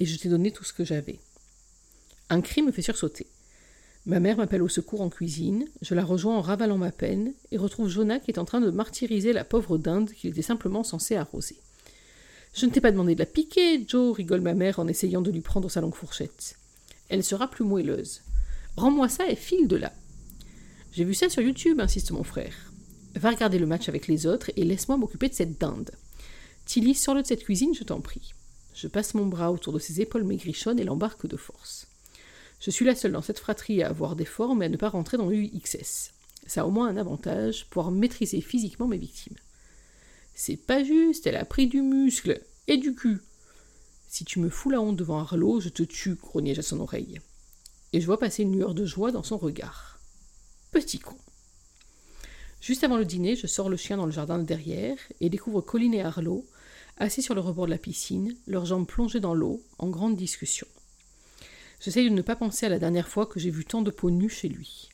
et 0.00 0.06
je 0.06 0.18
t'ai 0.18 0.28
donné 0.28 0.50
tout 0.50 0.64
ce 0.64 0.72
que 0.72 0.84
j'avais. 0.84 1.20
Un 2.30 2.40
cri 2.40 2.62
me 2.62 2.72
fait 2.72 2.82
sursauter. 2.82 3.26
Ma 4.06 4.18
mère 4.18 4.38
m'appelle 4.38 4.62
au 4.62 4.68
secours 4.68 5.00
en 5.00 5.08
cuisine, 5.08 5.66
je 5.82 5.94
la 5.94 6.04
rejoins 6.04 6.36
en 6.36 6.42
ravalant 6.42 6.78
ma 6.78 6.90
peine, 6.90 7.32
et 7.52 7.58
retrouve 7.58 7.88
Jonah 7.88 8.18
qui 8.18 8.32
est 8.32 8.38
en 8.38 8.44
train 8.44 8.60
de 8.60 8.70
martyriser 8.70 9.32
la 9.32 9.44
pauvre 9.44 9.78
dinde 9.78 10.10
qu'il 10.10 10.30
était 10.30 10.42
simplement 10.42 10.82
censé 10.82 11.14
arroser. 11.14 11.56
Je 12.54 12.66
ne 12.66 12.70
t'ai 12.70 12.80
pas 12.80 12.90
demandé 12.90 13.14
de 13.14 13.20
la 13.20 13.26
piquer, 13.26 13.84
Joe, 13.86 14.16
rigole 14.16 14.40
ma 14.40 14.54
mère 14.54 14.80
en 14.80 14.88
essayant 14.88 15.22
de 15.22 15.30
lui 15.30 15.42
prendre 15.42 15.70
sa 15.70 15.80
longue 15.80 15.94
fourchette. 15.94 16.56
Elle 17.08 17.22
sera 17.22 17.48
plus 17.48 17.64
moelleuse. 17.64 18.22
Rends-moi 18.76 19.08
ça 19.08 19.28
et 19.28 19.36
file 19.36 19.68
de 19.68 19.76
là. 19.76 19.92
J'ai 20.98 21.04
vu 21.04 21.14
ça 21.14 21.28
sur 21.28 21.42
YouTube, 21.42 21.78
insiste 21.78 22.10
mon 22.10 22.24
frère. 22.24 22.72
Va 23.14 23.30
regarder 23.30 23.60
le 23.60 23.66
match 23.66 23.88
avec 23.88 24.08
les 24.08 24.26
autres 24.26 24.50
et 24.56 24.64
laisse-moi 24.64 24.96
m'occuper 24.96 25.28
de 25.28 25.34
cette 25.34 25.56
dinde. 25.56 25.92
Tilly, 26.66 26.92
sors-le 26.92 27.22
de 27.22 27.26
cette 27.28 27.44
cuisine, 27.44 27.72
je 27.72 27.84
t'en 27.84 28.00
prie. 28.00 28.34
Je 28.74 28.88
passe 28.88 29.14
mon 29.14 29.26
bras 29.26 29.52
autour 29.52 29.72
de 29.72 29.78
ses 29.78 30.00
épaules 30.00 30.24
maigrichonnes 30.24 30.80
et 30.80 30.84
l'embarque 30.84 31.28
de 31.28 31.36
force. 31.36 31.86
Je 32.58 32.72
suis 32.72 32.84
la 32.84 32.96
seule 32.96 33.12
dans 33.12 33.22
cette 33.22 33.38
fratrie 33.38 33.80
à 33.80 33.90
avoir 33.90 34.16
des 34.16 34.24
formes 34.24 34.60
et 34.60 34.66
à 34.66 34.68
ne 34.68 34.76
pas 34.76 34.88
rentrer 34.88 35.18
dans 35.18 35.28
l'UXS. 35.28 36.14
Ça 36.48 36.62
a 36.62 36.64
au 36.64 36.72
moins 36.72 36.88
un 36.88 36.96
avantage, 36.96 37.66
pouvoir 37.70 37.92
maîtriser 37.92 38.40
physiquement 38.40 38.88
mes 38.88 38.98
victimes. 38.98 39.36
C'est 40.34 40.56
pas 40.56 40.82
juste, 40.82 41.28
elle 41.28 41.36
a 41.36 41.44
pris 41.44 41.68
du 41.68 41.80
muscle 41.80 42.42
et 42.66 42.76
du 42.76 42.96
cul. 42.96 43.20
Si 44.08 44.24
tu 44.24 44.40
me 44.40 44.50
fous 44.50 44.70
la 44.70 44.80
honte 44.80 44.96
devant 44.96 45.20
Arlo, 45.20 45.60
je 45.60 45.68
te 45.68 45.84
tue, 45.84 46.16
grognai-je 46.16 46.58
à 46.58 46.64
son 46.64 46.80
oreille. 46.80 47.20
Et 47.92 48.00
je 48.00 48.06
vois 48.06 48.18
passer 48.18 48.42
une 48.42 48.56
lueur 48.56 48.74
de 48.74 48.84
joie 48.84 49.12
dans 49.12 49.22
son 49.22 49.38
regard. 49.38 49.97
Petit 50.70 50.98
con. 50.98 51.16
Juste 52.60 52.84
avant 52.84 52.98
le 52.98 53.06
dîner, 53.06 53.36
je 53.36 53.46
sors 53.46 53.70
le 53.70 53.78
chien 53.78 53.96
dans 53.96 54.04
le 54.04 54.12
jardin 54.12 54.38
de 54.38 54.44
derrière 54.44 54.98
et 55.20 55.30
découvre 55.30 55.62
Colline 55.62 55.94
et 55.94 56.02
Arlo, 56.02 56.46
assis 56.98 57.22
sur 57.22 57.34
le 57.34 57.40
rebord 57.40 57.64
de 57.64 57.70
la 57.70 57.78
piscine, 57.78 58.36
leurs 58.46 58.66
jambes 58.66 58.86
plongées 58.86 59.20
dans 59.20 59.32
l'eau, 59.32 59.62
en 59.78 59.88
grande 59.88 60.16
discussion. 60.16 60.66
J'essaye 61.80 62.10
de 62.10 62.14
ne 62.14 62.20
pas 62.20 62.36
penser 62.36 62.66
à 62.66 62.68
la 62.68 62.78
dernière 62.78 63.08
fois 63.08 63.24
que 63.24 63.40
j'ai 63.40 63.50
vu 63.50 63.64
tant 63.64 63.80
de 63.80 63.90
peau 63.90 64.10
nue 64.10 64.28
chez 64.28 64.48
lui. 64.48 64.90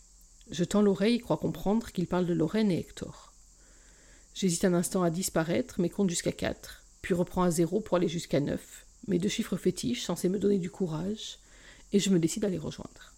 Je 0.50 0.62
tends 0.62 0.82
l'oreille 0.82 1.16
et 1.16 1.20
crois 1.20 1.38
comprendre 1.38 1.90
qu'il 1.90 2.06
parle 2.06 2.26
de 2.26 2.34
Lorraine 2.34 2.70
et 2.70 2.78
Hector. 2.78 3.32
J'hésite 4.34 4.64
un 4.64 4.74
instant 4.74 5.02
à 5.02 5.10
disparaître, 5.10 5.80
mais 5.80 5.88
compte 5.88 6.10
jusqu'à 6.10 6.32
quatre, 6.32 6.84
puis 7.02 7.14
reprends 7.14 7.42
à 7.42 7.50
zéro 7.50 7.80
pour 7.80 7.96
aller 7.96 8.08
jusqu'à 8.08 8.38
neuf, 8.38 8.86
mes 9.08 9.18
deux 9.18 9.28
chiffres 9.28 9.56
fétiches 9.56 10.04
censés 10.04 10.28
me 10.28 10.38
donner 10.38 10.58
du 10.58 10.70
courage, 10.70 11.38
et 11.92 11.98
je 11.98 12.10
me 12.10 12.20
décide 12.20 12.44
à 12.44 12.48
les 12.48 12.58
rejoindre. 12.58 13.13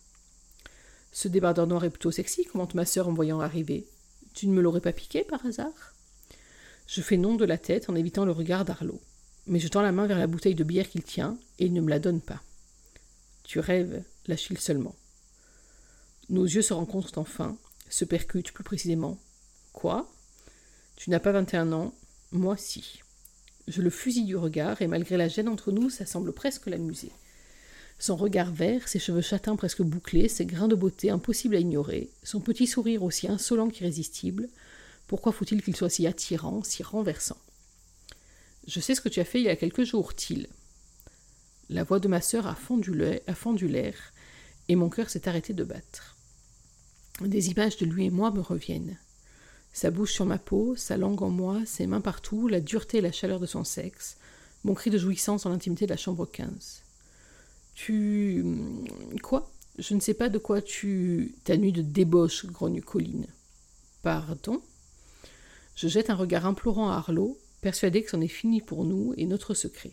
Ce 1.17 1.29
débardeur 1.29 1.67
noir 1.67 1.83
est 1.83 1.89
plutôt 1.89 2.11
sexy, 2.11 2.45
commente 2.45 2.75
ma 2.75 2.85
sœur 2.85 3.09
en 3.09 3.15
voyant 3.15 3.41
arriver. 3.41 3.89
Tu 4.35 4.49
ne 4.49 4.53
me 4.53 4.61
l'aurais 4.61 4.83
pas 4.83 4.93
piqué 4.93 5.25
par 5.25 5.47
hasard? 5.47 5.95
Je 6.87 7.01
fais 7.01 7.17
non 7.17 7.37
de 7.37 7.47
la 7.47 7.57
tête 7.57 7.89
en 7.89 7.95
évitant 7.95 8.27
le 8.27 8.33
regard 8.33 8.67
d'Arlo. 8.67 9.01
Mais 9.47 9.59
je 9.59 9.69
tends 9.69 9.81
la 9.81 9.93
main 9.93 10.07
vers 10.07 10.19
la 10.19 10.27
bouteille 10.27 10.55
de 10.55 10.63
bière 10.63 10.91
qu'il 10.91 11.03
tient, 11.03 11.39
et 11.59 11.65
il 11.65 11.73
ne 11.73 11.81
me 11.81 11.89
la 11.89 12.01
donne 12.01 12.21
pas. 12.21 12.43
Tu 13.45 13.61
rêves, 13.61 14.05
lâche-t-il 14.27 14.61
seulement. 14.61 14.95
Nos 16.29 16.45
yeux 16.45 16.61
se 16.61 16.75
rencontrent 16.75 17.17
enfin, 17.17 17.57
se 17.89 18.05
percutent 18.05 18.53
plus 18.53 18.63
précisément. 18.63 19.19
Quoi? 19.73 20.13
Tu 20.97 21.09
n'as 21.09 21.19
pas 21.19 21.33
vingt 21.33 21.55
et 21.55 21.57
un 21.57 21.73
ans, 21.73 21.95
moi 22.31 22.59
si. 22.59 23.01
Je 23.69 23.81
le 23.81 23.89
fusille 23.89 24.27
du 24.27 24.37
regard, 24.37 24.83
et 24.83 24.87
malgré 24.87 25.17
la 25.17 25.29
gêne 25.29 25.49
entre 25.49 25.73
nous, 25.73 25.89
ça 25.89 26.05
semble 26.05 26.35
presque 26.35 26.67
l'amuser. 26.67 27.11
Son 27.99 28.17
regard 28.17 28.53
vert, 28.53 28.89
ses 28.89 28.99
cheveux 28.99 29.23
châtains 29.23 29.57
presque 29.57 29.83
bouclés, 29.83 30.29
ses 30.29 30.45
grains 30.45 30.69
de 30.69 30.75
beauté 30.75 31.11
impossibles 31.11 31.57
à 31.57 31.61
ignorer, 31.61 32.11
son 32.23 32.41
petit 32.41 32.67
sourire 32.67 33.03
aussi 33.03 33.27
insolent 33.27 33.71
qu'irrésistible, 33.71 34.49
pourquoi 35.07 35.33
faut-il 35.33 35.63
qu'il 35.63 35.77
soit 35.77 35.89
si 35.89 36.07
attirant, 36.07 36.63
si 36.63 36.83
renversant? 36.83 37.39
Je 38.67 38.81
sais 38.81 38.95
ce 38.95 39.01
que 39.01 39.09
tu 39.09 39.21
as 39.21 39.25
fait 39.25 39.41
il 39.41 39.45
y 39.45 39.49
a 39.49 39.57
quelques 39.57 39.85
jours, 39.85 40.15
Till. 40.15 40.49
La 41.71 41.85
voix 41.85 42.01
de 42.01 42.09
ma 42.09 42.21
sœur 42.21 42.47
a 42.47 42.55
fendu 42.55 42.93
l'air, 42.95 44.13
et 44.69 44.77
mon 44.77 44.89
cœur 44.89 45.09
s'est 45.09 45.29
arrêté 45.29 45.55
de 45.55 45.65
battre. 45.65 46.17
Des 47.21 47.51
images 47.51 47.77
de 47.79 47.87
lui 47.87 48.07
et 48.07 48.11
moi 48.11 48.31
me 48.31 48.41
reviennent. 48.41 48.99
Sa 49.73 49.91
bouche 49.91 50.13
sur 50.13 50.27
ma 50.27 50.39
peau, 50.39 50.77
sa 50.77 50.97
langue 50.97 51.23
en 51.23 51.31
moi, 51.31 51.61
ses 51.65 51.87
mains 51.87 52.01
partout, 52.01 52.49
la 52.49 52.61
dureté 52.61 52.99
et 52.99 53.03
la 53.03 53.13
chaleur 53.13 53.41
de 53.41 53.47
son 53.47 53.65
sexe, 53.65 54.17
mon 54.65 54.75
cri 54.75 54.91
de 54.91 54.99
jouissance 54.99 55.45
dans 55.45 55.51
l'intimité 55.51 55.87
de 55.87 55.91
la 55.91 55.97
chambre 55.97 56.27
15. 56.27 56.83
Tu. 57.77 58.43
Quoi? 59.23 59.53
Je 59.79 59.95
ne 59.95 60.01
sais 60.01 60.15
pas 60.15 60.31
de 60.31 60.39
quoi 60.39 60.63
tu. 60.63 61.35
Ta 61.45 61.57
nuit 61.57 61.73
de 61.73 61.83
débauche, 61.83 62.47
grogne 62.47 62.81
Colline. 62.81 63.27
Pardon? 64.03 64.63
Je 65.77 65.87
jette 65.87 66.09
un 66.09 66.15
regard 66.15 66.47
implorant 66.47 66.91
à 66.91 66.97
Arlo, 66.97 67.39
persuadé 67.61 68.03
que 68.03 68.11
c'en 68.11 68.23
est 68.23 68.29
fini 68.29 68.63
pour 68.63 68.85
nous 68.85 69.13
et 69.19 69.27
notre 69.27 69.53
secret. 69.53 69.93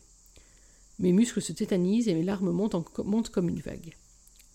Mes 1.00 1.12
muscles 1.12 1.42
se 1.42 1.52
tétanisent 1.52 2.08
et 2.08 2.14
mes 2.14 2.24
larmes 2.24 2.52
montent, 2.52 3.30
comme 3.32 3.50
une 3.50 3.60
vague. 3.60 3.94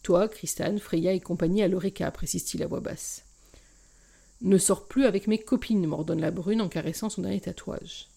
Toi, 0.03 0.29
Christane, 0.29 0.79
Freya 0.79 1.13
et 1.13 1.21
compagnie 1.21 1.63
à 1.63 1.69
l'Eureka, 1.69 2.11
précise-t-il 2.11 2.63
à 2.63 2.67
voix 2.67 2.81
basse. 2.81 3.25
Ne 4.41 4.57
sors 4.57 4.87
plus 4.87 5.05
avec 5.05 5.27
mes 5.27 5.39
copines, 5.39 5.87
m'ordonne 5.87 6.21
la 6.21 6.31
brune 6.31 6.63
en 6.63 6.69
caressant 6.69 7.11
son 7.11 7.23
dernier 7.23 7.41
tatouage. 7.41 8.09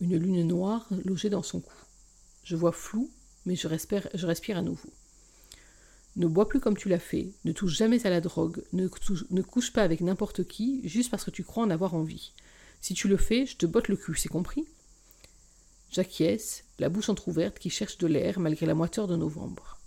Une 0.00 0.16
lune 0.18 0.46
noire 0.46 0.86
logée 1.04 1.30
dans 1.30 1.42
son 1.42 1.60
cou. 1.60 1.72
Je 2.44 2.56
vois 2.56 2.72
flou, 2.72 3.10
mais 3.46 3.56
je 3.56 3.68
respire, 3.68 4.56
à 4.56 4.62
nouveau. 4.62 4.90
Ne 6.16 6.26
bois 6.26 6.48
plus 6.48 6.60
comme 6.60 6.76
tu 6.76 6.88
l'as 6.88 6.98
fait, 6.98 7.30
ne 7.44 7.52
touche 7.52 7.76
jamais 7.76 8.06
à 8.06 8.10
la 8.10 8.20
drogue, 8.20 8.62
ne, 8.72 8.88
couche 9.42 9.72
pas 9.72 9.82
avec 9.82 10.00
n'importe 10.00 10.46
qui 10.46 10.80
juste 10.84 11.10
parce 11.10 11.24
que 11.24 11.30
tu 11.30 11.44
crois 11.44 11.64
en 11.64 11.70
avoir 11.70 11.94
envie. 11.94 12.32
Si 12.80 12.94
tu 12.94 13.08
le 13.08 13.16
fais, 13.16 13.46
je 13.46 13.56
te 13.56 13.66
botte 13.66 13.88
le 13.88 13.96
cul, 13.96 14.16
c'est 14.16 14.28
compris? 14.28 14.66
J'acquiesce, 15.90 16.64
la 16.78 16.88
bouche 16.88 17.08
entr'ouverte 17.08 17.58
qui 17.58 17.70
cherche 17.70 17.98
de 17.98 18.06
l'air 18.06 18.40
malgré 18.40 18.66
la 18.66 18.74
moiteur 18.74 19.06
de 19.06 19.16
novembre. 19.16 19.78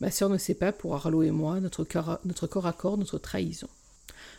Ma 0.00 0.10
sœur 0.10 0.30
ne 0.30 0.38
sait 0.38 0.54
pas, 0.54 0.72
pour 0.72 0.94
Arlo 0.94 1.22
et 1.22 1.30
moi, 1.30 1.60
notre 1.60 1.84
corps 1.84 2.66
à 2.66 2.72
corps, 2.72 2.96
notre 2.96 3.18
trahison. 3.18 3.68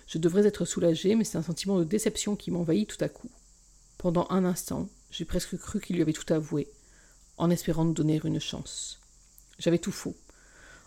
Je 0.07 0.17
devrais 0.17 0.47
être 0.47 0.65
soulagée, 0.65 1.15
mais 1.15 1.23
c'est 1.23 1.37
un 1.37 1.43
sentiment 1.43 1.77
de 1.77 1.83
déception 1.83 2.35
qui 2.35 2.51
m'envahit 2.51 2.89
tout 2.89 3.03
à 3.03 3.09
coup. 3.09 3.29
Pendant 3.97 4.25
un 4.29 4.43
instant, 4.43 4.89
j'ai 5.11 5.25
presque 5.25 5.57
cru 5.57 5.79
qu'il 5.79 5.95
lui 5.95 6.01
avait 6.01 6.13
tout 6.13 6.33
avoué, 6.33 6.67
en 7.37 7.49
espérant 7.49 7.85
nous 7.85 7.93
donner 7.93 8.19
une 8.23 8.39
chance. 8.39 8.99
J'avais 9.59 9.79
tout 9.79 9.91
faux. 9.91 10.15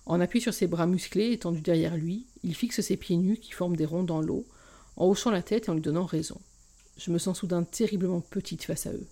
En 0.06 0.20
appui 0.20 0.40
sur 0.40 0.52
ses 0.52 0.66
bras 0.66 0.86
musclés 0.86 1.32
étendus 1.32 1.62
derrière 1.62 1.96
lui, 1.96 2.26
il 2.42 2.54
fixe 2.54 2.80
ses 2.80 2.96
pieds 2.96 3.16
nus 3.16 3.38
qui 3.38 3.52
forment 3.52 3.76
des 3.76 3.86
ronds 3.86 4.02
dans 4.02 4.20
l'eau, 4.20 4.46
en 4.96 5.06
hochant 5.06 5.30
la 5.30 5.42
tête 5.42 5.66
et 5.66 5.70
en 5.70 5.74
lui 5.74 5.80
donnant 5.80 6.04
raison. 6.04 6.40
Je 6.96 7.10
me 7.10 7.18
sens 7.18 7.38
soudain 7.38 7.64
terriblement 7.64 8.20
petite 8.20 8.64
face 8.64 8.86
à 8.86 8.92
eux. 8.92 9.06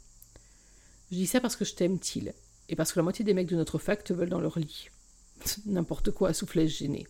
Je 1.11 1.17
dis 1.17 1.27
ça 1.27 1.41
parce 1.41 1.57
que 1.57 1.65
je 1.65 1.75
t'aime, 1.75 1.99
Till, 1.99 2.33
et 2.69 2.77
parce 2.77 2.93
que 2.93 2.99
la 2.99 3.03
moitié 3.03 3.25
des 3.25 3.35
mecs 3.35 3.49
de 3.49 3.57
notre 3.57 3.79
fac 3.79 4.05
te 4.05 4.13
veulent 4.13 4.29
dans 4.29 4.41
leur 4.41 4.59
lit. 4.59 4.89
N'importe 5.67 6.11
quoi, 6.11 6.33
soufflai-je 6.33 6.79
gêné. 6.79 7.07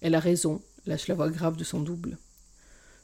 Elle 0.00 0.14
a 0.14 0.20
raison, 0.20 0.62
lâche 0.86 1.08
la 1.08 1.14
voix 1.14 1.30
grave 1.30 1.56
de 1.56 1.64
son 1.64 1.80
double. 1.80 2.18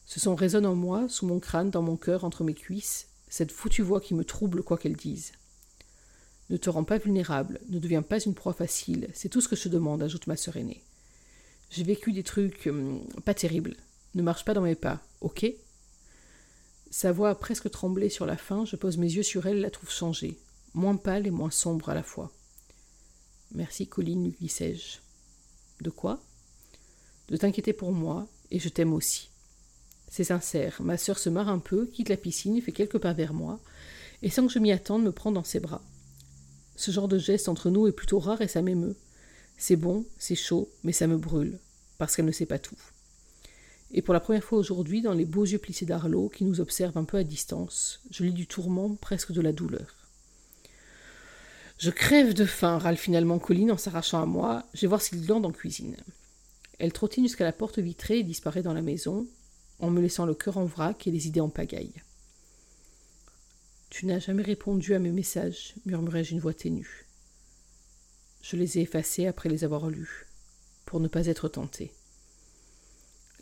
Ce 0.06 0.20
son 0.20 0.34
résonne 0.34 0.66
en 0.66 0.74
moi, 0.74 1.08
sous 1.08 1.26
mon 1.26 1.40
crâne, 1.40 1.70
dans 1.70 1.82
mon 1.82 1.96
cœur, 1.96 2.24
entre 2.24 2.44
mes 2.44 2.54
cuisses, 2.54 3.08
cette 3.28 3.52
foutue 3.52 3.82
voix 3.82 4.00
qui 4.00 4.14
me 4.14 4.24
trouble 4.24 4.62
quoi 4.62 4.78
qu'elle 4.78 4.96
dise. 4.96 5.32
Ne 6.50 6.56
te 6.56 6.68
rends 6.68 6.84
pas 6.84 6.98
vulnérable, 6.98 7.60
ne 7.68 7.78
deviens 7.78 8.02
pas 8.02 8.20
une 8.20 8.34
proie 8.34 8.52
facile, 8.52 9.08
c'est 9.14 9.28
tout 9.28 9.40
ce 9.40 9.48
que 9.48 9.56
je 9.56 9.68
demande, 9.68 10.02
ajoute 10.02 10.26
ma 10.26 10.36
sœur 10.36 10.56
aînée. 10.56 10.82
J'ai 11.70 11.84
vécu 11.84 12.12
des 12.12 12.22
trucs 12.22 12.66
hum, 12.66 13.00
pas 13.24 13.34
terribles. 13.34 13.76
Ne 14.14 14.22
marche 14.22 14.44
pas 14.44 14.54
dans 14.54 14.60
mes 14.60 14.76
pas, 14.76 15.00
ok? 15.22 15.46
Sa 16.90 17.10
voix 17.10 17.34
presque 17.34 17.70
tremblé 17.70 18.08
sur 18.08 18.26
la 18.26 18.36
fin, 18.36 18.64
je 18.64 18.76
pose 18.76 18.98
mes 18.98 19.12
yeux 19.12 19.24
sur 19.24 19.46
elle, 19.46 19.60
la 19.60 19.70
trouve 19.70 19.90
changée, 19.90 20.38
moins 20.74 20.96
pâle 20.96 21.26
et 21.26 21.32
moins 21.32 21.50
sombre 21.50 21.88
à 21.88 21.94
la 21.94 22.04
fois. 22.04 22.30
Merci, 23.52 23.88
Colline, 23.88 24.24
lui 24.24 24.32
glissai-je. 24.32 24.98
De 25.80 25.90
quoi? 25.90 26.22
De 27.28 27.36
t'inquiéter 27.36 27.72
pour 27.72 27.90
moi, 27.90 28.28
et 28.52 28.60
je 28.60 28.68
t'aime 28.68 28.92
aussi. 28.92 29.30
C'est 30.08 30.24
sincère, 30.24 30.80
ma 30.80 30.96
sœur 30.96 31.18
se 31.18 31.28
marre 31.28 31.48
un 31.48 31.58
peu, 31.58 31.86
quitte 31.86 32.08
la 32.08 32.16
piscine, 32.16 32.60
fait 32.62 32.70
quelques 32.70 32.98
pas 32.98 33.12
vers 33.12 33.34
moi, 33.34 33.58
et 34.22 34.30
sans 34.30 34.46
que 34.46 34.52
je 34.52 34.60
m'y 34.60 34.70
attende, 34.70 35.02
me 35.02 35.10
prend 35.10 35.32
dans 35.32 35.42
ses 35.42 35.58
bras. 35.58 35.82
Ce 36.76 36.90
genre 36.90 37.08
de 37.08 37.18
geste 37.18 37.48
entre 37.48 37.70
nous 37.70 37.86
est 37.86 37.92
plutôt 37.92 38.18
rare 38.18 38.40
et 38.40 38.48
ça 38.48 38.62
m'émeut. 38.62 38.96
C'est 39.56 39.76
bon, 39.76 40.04
c'est 40.18 40.34
chaud, 40.34 40.70
mais 40.82 40.92
ça 40.92 41.06
me 41.06 41.16
brûle, 41.16 41.58
parce 41.98 42.16
qu'elle 42.16 42.24
ne 42.24 42.32
sait 42.32 42.46
pas 42.46 42.58
tout. 42.58 42.76
Et 43.92 44.02
pour 44.02 44.12
la 44.12 44.20
première 44.20 44.42
fois 44.42 44.58
aujourd'hui, 44.58 45.02
dans 45.02 45.12
les 45.12 45.24
beaux 45.24 45.44
yeux 45.44 45.58
plissés 45.58 45.86
d'Arlo, 45.86 46.28
qui 46.28 46.44
nous 46.44 46.60
observent 46.60 46.98
un 46.98 47.04
peu 47.04 47.16
à 47.16 47.24
distance, 47.24 48.00
je 48.10 48.24
lis 48.24 48.32
du 48.32 48.48
tourment, 48.48 48.96
presque 48.96 49.32
de 49.32 49.40
la 49.40 49.52
douleur. 49.52 50.04
Je 51.78 51.90
crève 51.90 52.34
de 52.34 52.44
faim, 52.44 52.78
râle 52.78 52.96
finalement 52.96 53.38
Colline 53.38 53.70
en 53.70 53.76
s'arrachant 53.76 54.22
à 54.22 54.26
moi. 54.26 54.64
Je 54.74 54.82
vais 54.82 54.86
voir 54.86 55.02
s'il 55.02 55.24
glande 55.24 55.46
en 55.46 55.52
cuisine. 55.52 55.96
Elle 56.78 56.92
trottine 56.92 57.24
jusqu'à 57.24 57.44
la 57.44 57.52
porte 57.52 57.78
vitrée 57.78 58.18
et 58.18 58.24
disparaît 58.24 58.62
dans 58.62 58.74
la 58.74 58.82
maison, 58.82 59.26
en 59.80 59.90
me 59.90 60.00
laissant 60.00 60.26
le 60.26 60.34
cœur 60.34 60.58
en 60.58 60.64
vrac 60.64 61.06
et 61.06 61.10
les 61.10 61.26
idées 61.26 61.40
en 61.40 61.48
pagaille. 61.48 62.02
Tu 63.94 64.06
n'as 64.06 64.18
jamais 64.18 64.42
répondu 64.42 64.94
à 64.94 64.98
mes 64.98 65.12
messages, 65.12 65.74
murmurai-je 65.86 66.32
une 66.32 66.40
voix 66.40 66.52
ténue. 66.52 67.06
Je 68.42 68.56
les 68.56 68.76
ai 68.76 68.80
effacés 68.80 69.28
après 69.28 69.48
les 69.48 69.62
avoir 69.62 69.88
lus, 69.88 70.26
pour 70.84 70.98
ne 70.98 71.06
pas 71.06 71.28
être 71.28 71.48
tenté. 71.48 71.94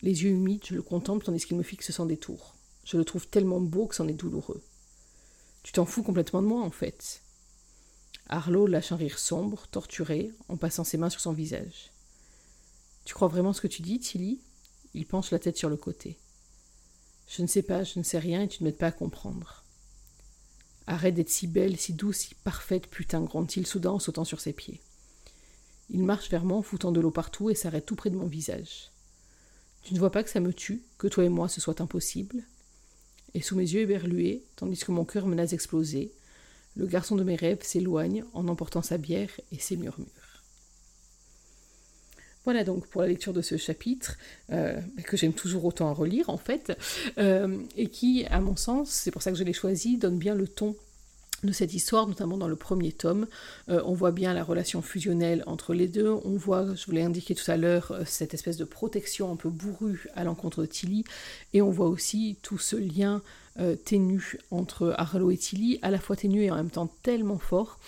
Les 0.03 0.25
yeux 0.25 0.29
humides, 0.29 0.67
je 0.67 0.75
le 0.75 0.83
contemple 0.83 1.25
tandis 1.25 1.47
qu'il 1.47 1.57
me 1.57 1.63
fixe 1.63 1.91
sans 1.91 2.05
détour. 2.05 2.55
Je 2.85 2.99
le 2.99 3.05
trouve 3.07 3.27
tellement 3.27 3.63
beau 3.63 3.87
que 3.87 3.95
c'en 3.95 4.07
est 4.09 4.13
douloureux. 4.13 4.63
Tu 5.63 5.73
t'en 5.73 5.87
fous 5.87 6.03
complètement 6.03 6.43
de 6.43 6.49
moi, 6.49 6.61
en 6.61 6.71
fait. 6.71 7.23
Arlo 8.29 8.67
lâche 8.67 8.93
un 8.93 8.97
rire 8.97 9.19
sombre, 9.19 9.67
torturé, 9.69 10.33
en 10.51 10.59
passant 10.59 10.85
ses 10.85 10.99
mains 10.99 11.09
sur 11.09 11.23
son 11.23 11.33
visage. 11.33 11.93
Tu 13.07 13.15
crois 13.15 13.29
vraiment 13.29 13.55
ce 13.55 13.63
que 13.63 13.69
tu 13.69 13.81
dis, 13.81 14.01
Tilly? 14.01 14.43
Il 14.93 15.07
penche 15.07 15.31
la 15.31 15.39
tête 15.39 15.57
sur 15.57 15.71
le 15.71 15.79
côté. 15.79 16.19
Je 17.27 17.41
ne 17.41 17.47
sais 17.47 17.63
pas, 17.63 17.85
je 17.85 17.99
ne 17.99 18.05
sais 18.05 18.19
rien 18.19 18.43
et 18.43 18.49
tu 18.49 18.63
ne 18.63 18.69
m'aides 18.69 18.77
pas 18.77 18.89
à 18.89 18.93
comprendre. 18.93 19.62
Arrête 20.87 21.15
d'être 21.15 21.31
si 21.31 21.47
belle, 21.47 21.77
si 21.77 21.93
douce, 21.93 22.19
si 22.19 22.35
parfaite, 22.35 22.87
putain, 22.89 23.21
gronde-t-il 23.21 23.67
soudain 23.67 23.93
en 23.93 23.99
sautant 23.99 24.25
sur 24.25 24.41
ses 24.41 24.53
pieds. 24.53 24.81
Il 25.91 26.03
marche 26.03 26.31
vers 26.31 26.45
moi 26.45 26.59
en 26.59 26.63
foutant 26.63 26.93
de 26.93 27.01
l'eau 27.01 27.11
partout 27.11 27.51
et 27.51 27.55
s'arrête 27.55 27.87
tout 27.87 27.97
près 27.97 28.11
de 28.11 28.17
mon 28.17 28.27
visage. 28.27 28.91
Tu 29.83 29.95
ne 29.95 29.99
vois 29.99 30.13
pas 30.13 30.23
que 30.23 30.31
ça 30.31 30.41
me 30.41 30.53
tue, 30.53 30.83
que 30.99 31.09
toi 31.09 31.25
et 31.25 31.29
moi 31.29 31.49
ce 31.49 31.61
soit 31.61 31.81
impossible 31.81 32.43
Et 33.35 33.43
sous 33.43 33.57
mes 33.57 33.69
yeux 33.69 33.81
éberlués, 33.81 34.45
tandis 34.57 34.79
que 34.79 34.93
mon 34.93 35.05
cœur 35.05 35.27
menace 35.27 35.51
d'exploser, 35.51 36.13
le 36.77 36.87
garçon 36.87 37.17
de 37.17 37.25
mes 37.25 37.37
rêves 37.37 37.63
s'éloigne 37.63 38.25
en 38.33 38.49
emportant 38.49 38.83
sa 38.83 38.97
bière 38.97 39.31
et 39.51 39.59
ses 39.59 39.77
murmures. 39.77 40.32
Voilà 42.45 42.65
donc 42.65 42.87
pour 42.89 43.03
la 43.03 43.09
lecture 43.09 43.33
de 43.33 43.43
ce 43.43 43.57
chapitre, 43.57 44.19
euh, 44.51 44.81
que 45.05 45.17
j'aime 45.17 45.33
toujours 45.33 45.65
autant 45.65 45.89
à 45.89 45.93
relire 45.93 46.29
en 46.29 46.39
fait, 46.39 46.77
euh, 47.19 47.59
et 47.77 47.87
qui, 47.87 48.25
à 48.27 48.41
mon 48.41 48.57
sens, 48.57 48.91
c'est 48.91 49.11
pour 49.11 49.23
ça 49.23 49.31
que 49.31 49.39
je 49.39 49.45
l'ai 49.45 49.53
choisi, 49.53 49.97
donne 49.97 50.19
bien 50.19 50.35
le 50.35 50.49
ton 50.49 50.75
de 51.45 51.53
cette 51.53 51.75
histoire, 51.75 52.07
notamment 52.07 52.39
dans 52.39 52.47
le 52.47 52.55
premier 52.55 52.93
tome. 52.93 53.27
Euh, 53.69 53.81
on 53.85 53.95
voit 53.95 54.13
bien 54.13 54.33
la 54.33 54.45
relation 54.45 54.81
fusionnelle 54.81 55.43
entre 55.47 55.75
les 55.75 55.89
deux. 55.89 56.09
On 56.25 56.37
voit, 56.37 56.75
je 56.75 56.87
vous 56.87 56.93
l'ai 56.93 57.03
indiqué 57.03 57.35
tout 57.35 57.49
à 57.51 57.57
l'heure, 57.57 57.97
cette 58.07 58.33
espèce 58.33 58.57
de 58.57 58.65
protection 58.65 59.33
un 59.33 59.37
peu 59.37 59.49
bourrue 59.49 60.07
à 60.15 60.23
l'encontre 60.23 60.63
de 60.63 60.67
Tilly. 60.67 61.05
Et 61.53 61.61
on 61.61 61.71
voit 61.71 61.89
aussi 61.89 62.37
tout 62.43 62.59
ce 62.59 62.77
lien 62.77 63.23
ténu 63.85 64.39
entre 64.53 64.95
Arlo 64.97 65.33
et 65.33 65.37
Tilly, 65.37 65.81
à 65.83 65.91
la 65.91 65.99
fois 65.99 66.15
ténu 66.15 66.45
et 66.45 66.51
en 66.51 66.55
même 66.55 66.71
temps 66.71 66.91
tellement 67.03 67.39
fort 67.39 67.81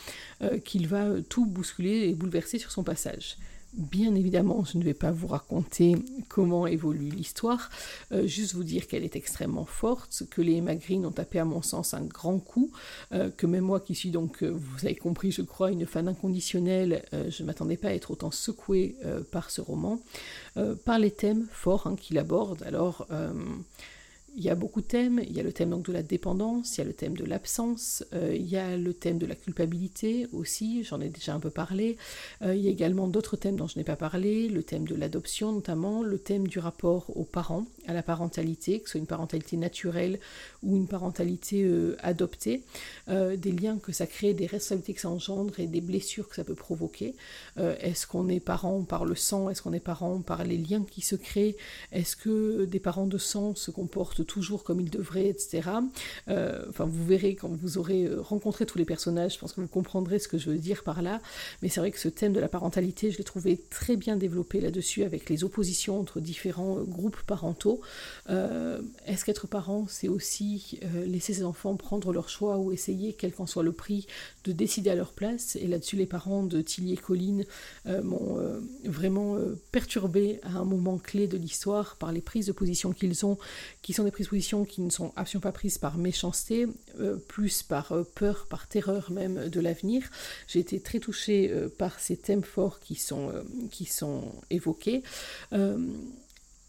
qu'il 0.64 0.88
va 0.88 1.06
tout 1.28 1.46
bousculer 1.46 2.08
et 2.08 2.14
bouleverser 2.14 2.58
sur 2.58 2.72
son 2.72 2.82
passage. 2.82 3.36
Bien 3.76 4.14
évidemment, 4.14 4.64
je 4.64 4.78
ne 4.78 4.84
vais 4.84 4.94
pas 4.94 5.10
vous 5.10 5.26
raconter 5.26 5.96
comment 6.28 6.68
évolue 6.68 7.08
l'histoire, 7.08 7.70
euh, 8.12 8.24
juste 8.24 8.54
vous 8.54 8.62
dire 8.62 8.86
qu'elle 8.86 9.02
est 9.02 9.16
extrêmement 9.16 9.64
forte, 9.64 10.22
que 10.30 10.42
les 10.42 10.58
Emma 10.58 10.76
Green 10.76 11.04
ont 11.04 11.10
tapé 11.10 11.40
à 11.40 11.44
mon 11.44 11.60
sens 11.60 11.92
un 11.92 12.04
grand 12.04 12.38
coup, 12.38 12.70
euh, 13.12 13.30
que 13.36 13.48
même 13.48 13.64
moi 13.64 13.80
qui 13.80 13.96
suis 13.96 14.10
donc, 14.10 14.44
euh, 14.44 14.54
vous 14.54 14.86
avez 14.86 14.94
compris, 14.94 15.32
je 15.32 15.42
crois, 15.42 15.72
une 15.72 15.86
fan 15.86 16.06
inconditionnelle, 16.06 17.02
je 17.12 17.42
ne 17.42 17.46
m'attendais 17.48 17.76
pas 17.76 17.88
à 17.88 17.94
être 17.94 18.12
autant 18.12 18.30
secouée 18.30 18.96
par 19.32 19.50
ce 19.50 19.60
roman, 19.60 19.98
par 20.84 20.98
les 20.98 21.10
thèmes 21.10 21.46
forts 21.50 21.86
hein, 21.86 21.96
qu'il 21.96 22.18
aborde. 22.18 22.62
Alors, 22.62 23.06
il 24.36 24.42
y 24.42 24.50
a 24.50 24.54
beaucoup 24.54 24.80
de 24.80 24.86
thèmes. 24.86 25.20
Il 25.26 25.32
y 25.32 25.40
a 25.40 25.42
le 25.42 25.52
thème 25.52 25.70
donc 25.70 25.86
de 25.86 25.92
la 25.92 26.02
dépendance, 26.02 26.76
il 26.76 26.78
y 26.78 26.80
a 26.82 26.84
le 26.84 26.92
thème 26.92 27.16
de 27.16 27.24
l'absence, 27.24 28.04
euh, 28.12 28.34
il 28.34 28.46
y 28.46 28.56
a 28.56 28.76
le 28.76 28.92
thème 28.92 29.18
de 29.18 29.26
la 29.26 29.34
culpabilité 29.34 30.26
aussi, 30.32 30.82
j'en 30.84 31.00
ai 31.00 31.08
déjà 31.08 31.34
un 31.34 31.40
peu 31.40 31.50
parlé. 31.50 31.96
Euh, 32.42 32.54
il 32.54 32.62
y 32.62 32.68
a 32.68 32.70
également 32.70 33.06
d'autres 33.06 33.36
thèmes 33.36 33.56
dont 33.56 33.66
je 33.66 33.78
n'ai 33.78 33.84
pas 33.84 33.96
parlé, 33.96 34.48
le 34.48 34.62
thème 34.62 34.86
de 34.86 34.94
l'adoption 34.94 35.52
notamment, 35.52 36.02
le 36.02 36.18
thème 36.18 36.48
du 36.48 36.58
rapport 36.58 37.16
aux 37.16 37.24
parents, 37.24 37.66
à 37.86 37.92
la 37.92 38.02
parentalité, 38.02 38.80
que 38.80 38.86
ce 38.86 38.92
soit 38.92 39.00
une 39.00 39.06
parentalité 39.06 39.56
naturelle 39.56 40.18
ou 40.62 40.76
une 40.76 40.88
parentalité 40.88 41.62
euh, 41.64 41.96
adoptée, 42.00 42.62
des 43.08 43.52
liens 43.52 43.78
que 43.78 43.92
ça 43.92 44.06
crée, 44.06 44.34
des 44.34 44.46
responsabilités 44.46 44.94
que 44.94 45.00
ça 45.00 45.10
engendre 45.10 45.60
et 45.60 45.66
des 45.66 45.80
blessures 45.80 46.28
que 46.28 46.34
ça 46.34 46.44
peut 46.44 46.54
provoquer. 46.54 47.14
est-ce 47.56 48.06
qu'on 48.06 48.28
est 48.28 48.40
parent 48.40 48.82
par 48.82 49.04
le 49.04 49.14
sang? 49.14 49.50
Est-ce 49.50 49.62
qu'on 49.62 49.72
est 49.72 49.80
parent 49.80 50.20
par 50.20 50.44
les 50.44 50.56
liens 50.56 50.84
qui 50.90 51.00
se 51.00 51.14
créent? 51.14 51.56
Est-ce 51.92 52.16
que 52.16 52.64
des 52.64 52.80
parents 52.80 53.06
de 53.06 53.18
sang 53.18 53.54
se 53.54 53.70
comportent 53.70 54.23
toujours 54.24 54.64
comme 54.64 54.80
il 54.80 54.90
devrait, 54.90 55.28
etc. 55.28 55.70
Euh, 56.28 56.64
enfin, 56.68 56.84
vous 56.84 57.04
verrez 57.04 57.34
quand 57.34 57.48
vous 57.48 57.78
aurez 57.78 58.04
euh, 58.04 58.20
rencontré 58.20 58.66
tous 58.66 58.78
les 58.78 58.84
personnages, 58.84 59.34
je 59.34 59.38
pense 59.38 59.52
que 59.52 59.60
vous 59.60 59.68
comprendrez 59.68 60.18
ce 60.18 60.28
que 60.28 60.38
je 60.38 60.50
veux 60.50 60.58
dire 60.58 60.82
par 60.82 61.02
là. 61.02 61.20
Mais 61.62 61.68
c'est 61.68 61.80
vrai 61.80 61.90
que 61.90 61.98
ce 61.98 62.08
thème 62.08 62.32
de 62.32 62.40
la 62.40 62.48
parentalité, 62.48 63.10
je 63.10 63.18
l'ai 63.18 63.24
trouvé 63.24 63.60
très 63.70 63.96
bien 63.96 64.16
développé 64.16 64.60
là-dessus, 64.60 65.04
avec 65.04 65.28
les 65.30 65.44
oppositions 65.44 66.00
entre 66.00 66.20
différents 66.20 66.78
euh, 66.78 66.82
groupes 66.82 67.22
parentaux. 67.26 67.80
Est-ce 69.06 69.24
qu'être 69.24 69.46
parent, 69.46 69.86
c'est 69.88 70.08
aussi 70.08 70.80
laisser 71.06 71.34
ses 71.34 71.44
enfants 71.44 71.76
prendre 71.76 72.12
leur 72.12 72.28
choix 72.28 72.58
ou 72.58 72.72
essayer, 72.72 73.12
quel 73.12 73.32
qu'en 73.32 73.46
soit 73.46 73.62
le 73.62 73.72
prix, 73.72 74.06
de 74.44 74.52
décider 74.52 74.90
à 74.90 74.94
leur 74.94 75.12
place? 75.12 75.56
Et 75.56 75.66
là-dessus, 75.66 75.96
les 75.96 76.06
parents 76.06 76.42
de 76.42 76.60
Tilly 76.60 76.94
et 76.94 76.96
Colline 76.96 77.44
m'ont 77.86 78.38
vraiment 78.84 79.36
perturbé 79.72 80.40
à 80.42 80.58
un 80.58 80.64
moment 80.64 80.98
clé 80.98 81.26
de 81.26 81.36
l'histoire 81.36 81.96
par 81.96 82.12
les 82.12 82.20
prises 82.20 82.46
de 82.46 82.52
position 82.52 82.92
qu'ils 82.92 83.24
ont, 83.26 83.38
qui 83.82 83.92
sont 83.92 84.04
des 84.04 84.10
qui 84.64 84.80
ne 84.80 84.90
sont 84.90 85.12
absolument 85.16 85.42
pas 85.42 85.52
prises 85.52 85.78
par 85.78 85.98
méchanceté, 85.98 86.66
euh, 87.00 87.16
plus 87.16 87.62
par 87.62 87.92
euh, 87.92 88.04
peur, 88.14 88.46
par 88.48 88.66
terreur 88.66 89.10
même 89.10 89.48
de 89.48 89.60
l'avenir. 89.60 90.08
J'ai 90.46 90.60
été 90.60 90.80
très 90.80 91.00
touchée 91.00 91.50
euh, 91.50 91.68
par 91.68 91.98
ces 92.00 92.16
thèmes 92.16 92.44
forts 92.44 92.80
qui 92.80 92.94
sont 92.94 94.32
évoqués. 94.50 95.02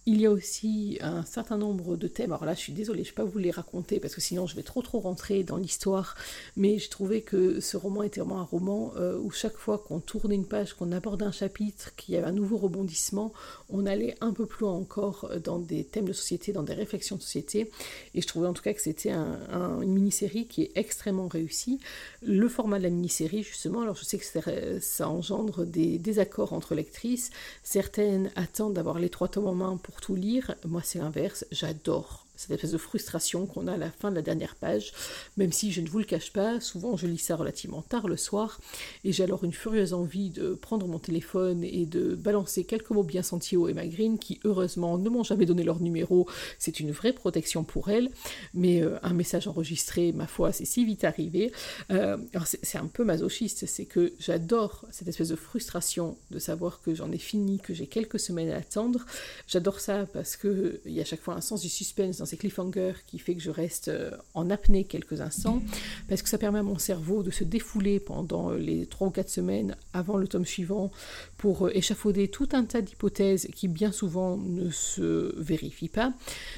Il 0.07 0.21
y 0.21 0.27
a 0.27 0.29
aussi 0.29 0.99
un 1.01 1.25
certain 1.25 1.57
nombre 1.57 1.97
de 1.97 2.07
thèmes. 2.07 2.31
Alors 2.31 2.45
là, 2.45 2.53
je 2.53 2.59
suis 2.59 2.73
désolée, 2.73 3.03
je 3.03 3.09
ne 3.09 3.15
vais 3.15 3.23
pas 3.23 3.31
vous 3.31 3.39
les 3.39 3.49
raconter 3.49 3.99
parce 3.99 4.13
que 4.13 4.21
sinon 4.21 4.45
je 4.45 4.55
vais 4.55 4.61
trop 4.61 4.83
trop 4.83 4.99
rentrer 4.99 5.43
dans 5.43 5.57
l'histoire. 5.57 6.15
Mais 6.55 6.77
j'ai 6.77 6.89
trouvé 6.89 7.23
que 7.23 7.59
ce 7.59 7.75
roman 7.75 8.03
était 8.03 8.19
vraiment 8.19 8.39
un 8.39 8.43
roman 8.43 8.93
euh, 8.97 9.17
où 9.17 9.31
chaque 9.31 9.57
fois 9.57 9.79
qu'on 9.79 9.99
tournait 9.99 10.35
une 10.35 10.45
page, 10.45 10.75
qu'on 10.75 10.91
abordait 10.91 11.25
un 11.25 11.31
chapitre, 11.31 11.95
qu'il 11.95 12.13
y 12.13 12.17
avait 12.19 12.27
un 12.27 12.33
nouveau 12.33 12.57
rebondissement, 12.57 13.33
on 13.69 13.87
allait 13.87 14.15
un 14.21 14.31
peu 14.31 14.45
plus 14.45 14.65
loin 14.65 14.73
encore 14.73 15.31
dans 15.43 15.57
des 15.57 15.83
thèmes 15.83 16.07
de 16.07 16.13
société, 16.13 16.51
dans 16.53 16.61
des 16.61 16.75
réflexions 16.75 17.15
de 17.15 17.23
société. 17.23 17.71
Et 18.13 18.21
je 18.21 18.27
trouvais 18.27 18.47
en 18.47 18.53
tout 18.53 18.61
cas 18.61 18.73
que 18.73 18.81
c'était 18.81 19.11
une 19.11 19.91
mini-série 19.91 20.45
qui 20.45 20.61
est 20.61 20.71
extrêmement 20.75 21.27
réussie. 21.27 21.79
Le 22.21 22.47
format 22.47 22.77
de 22.77 22.83
la 22.83 22.91
mini-série, 22.91 23.41
justement, 23.41 23.81
alors 23.81 23.95
je 23.95 24.05
sais 24.05 24.19
que 24.19 24.79
ça 24.79 25.09
engendre 25.09 25.65
des 25.65 25.97
désaccords 25.97 26.53
entre 26.53 26.75
lectrices. 26.75 27.31
Certaines 27.63 28.29
attendent 28.35 28.75
d'avoir 28.75 28.99
les 28.99 29.09
trois 29.09 29.29
tomes 29.29 29.47
en 29.47 29.55
main 29.55 29.77
pour 29.77 29.94
tout 30.01 30.15
lire. 30.15 30.55
Moi, 30.65 30.81
c'est 30.83 30.99
l'inverse. 30.99 31.45
J'adore 31.51 32.24
cette 32.35 32.51
espèce 32.51 32.71
de 32.71 32.77
frustration 32.77 33.45
qu'on 33.45 33.67
a 33.67 33.73
à 33.73 33.77
la 33.77 33.91
fin 33.91 34.09
de 34.09 34.15
la 34.15 34.21
dernière 34.21 34.55
page, 34.55 34.93
même 35.37 35.51
si 35.51 35.71
je 35.71 35.81
ne 35.81 35.89
vous 35.89 35.99
le 35.99 36.05
cache 36.05 36.31
pas, 36.31 36.59
souvent 36.59 36.97
je 36.97 37.07
lis 37.07 37.17
ça 37.17 37.35
relativement 37.35 37.81
tard 37.81 38.07
le 38.07 38.17
soir, 38.17 38.59
et 39.03 39.11
j'ai 39.11 39.23
alors 39.23 39.43
une 39.43 39.53
furieuse 39.53 39.93
envie 39.93 40.29
de 40.29 40.53
prendre 40.53 40.87
mon 40.87 40.99
téléphone 40.99 41.63
et 41.63 41.85
de 41.85 42.15
balancer 42.15 42.63
quelques 42.63 42.89
mots 42.91 43.03
bien 43.03 43.23
sentis 43.23 43.57
au 43.57 43.67
Emma 43.67 43.85
Green, 43.87 44.17
qui 44.17 44.39
heureusement 44.43 44.97
ne 44.97 45.09
m'ont 45.09 45.23
jamais 45.23 45.45
donné 45.45 45.63
leur 45.63 45.79
numéro, 45.79 46.27
c'est 46.59 46.79
une 46.79 46.91
vraie 46.91 47.13
protection 47.13 47.63
pour 47.63 47.89
elles, 47.89 48.09
mais 48.53 48.81
euh, 48.81 48.97
un 49.03 49.13
message 49.13 49.47
enregistré, 49.47 50.11
ma 50.11 50.27
foi, 50.27 50.51
c'est 50.51 50.65
si 50.65 50.85
vite 50.85 51.03
arrivé. 51.03 51.51
Euh, 51.91 52.17
c'est 52.43 52.77
un 52.77 52.87
peu 52.87 53.03
masochiste, 53.03 53.65
c'est 53.65 53.85
que 53.85 54.13
j'adore 54.19 54.85
cette 54.91 55.07
espèce 55.07 55.29
de 55.29 55.35
frustration 55.35 56.17
de 56.31 56.39
savoir 56.39 56.81
que 56.81 56.93
j'en 56.93 57.11
ai 57.11 57.17
fini, 57.17 57.59
que 57.59 57.73
j'ai 57.73 57.87
quelques 57.87 58.19
semaines 58.19 58.49
à 58.51 58.57
attendre, 58.57 59.05
j'adore 59.47 59.79
ça 59.79 60.05
parce 60.05 60.35
qu'il 60.35 60.79
y 60.85 60.99
a 60.99 61.01
à 61.01 61.05
chaque 61.05 61.21
fois 61.21 61.35
un 61.35 61.41
sens 61.41 61.61
du 61.61 61.69
suspense 61.69 62.17
dans 62.25 62.29
ces 62.29 62.37
cliffhangers 62.37 62.93
qui 63.05 63.19
fait 63.19 63.35
que 63.35 63.41
je 63.41 63.51
reste 63.51 63.89
euh, 63.89 64.09
en 64.33 64.49
apnée 64.49 64.83
quelques 64.83 65.21
instants, 65.21 65.61
parce 66.09 66.23
que 66.23 66.29
ça 66.29 66.39
permet 66.39 66.57
à 66.57 66.63
mon 66.63 66.79
cerveau 66.79 67.21
de 67.21 67.29
se 67.29 67.43
défouler 67.43 67.99
pendant 67.99 68.49
euh, 68.49 68.57
les 68.57 68.87
3 68.87 69.09
ou 69.09 69.11
4 69.11 69.29
semaines 69.29 69.75
avant 69.93 70.17
le 70.17 70.27
tome 70.27 70.45
suivant 70.45 70.91
pour 71.37 71.69
échafauder 71.69 72.27
tout 72.27 72.49
un 72.53 72.65
tas 72.65 72.81
d'hypothèses 72.81 73.47
qui 73.53 73.67
bien 73.67 73.91
souvent 73.91 74.37
ne 74.37 74.71
se 74.71 75.39
vérifient 75.39 75.89
pas. 75.89 76.13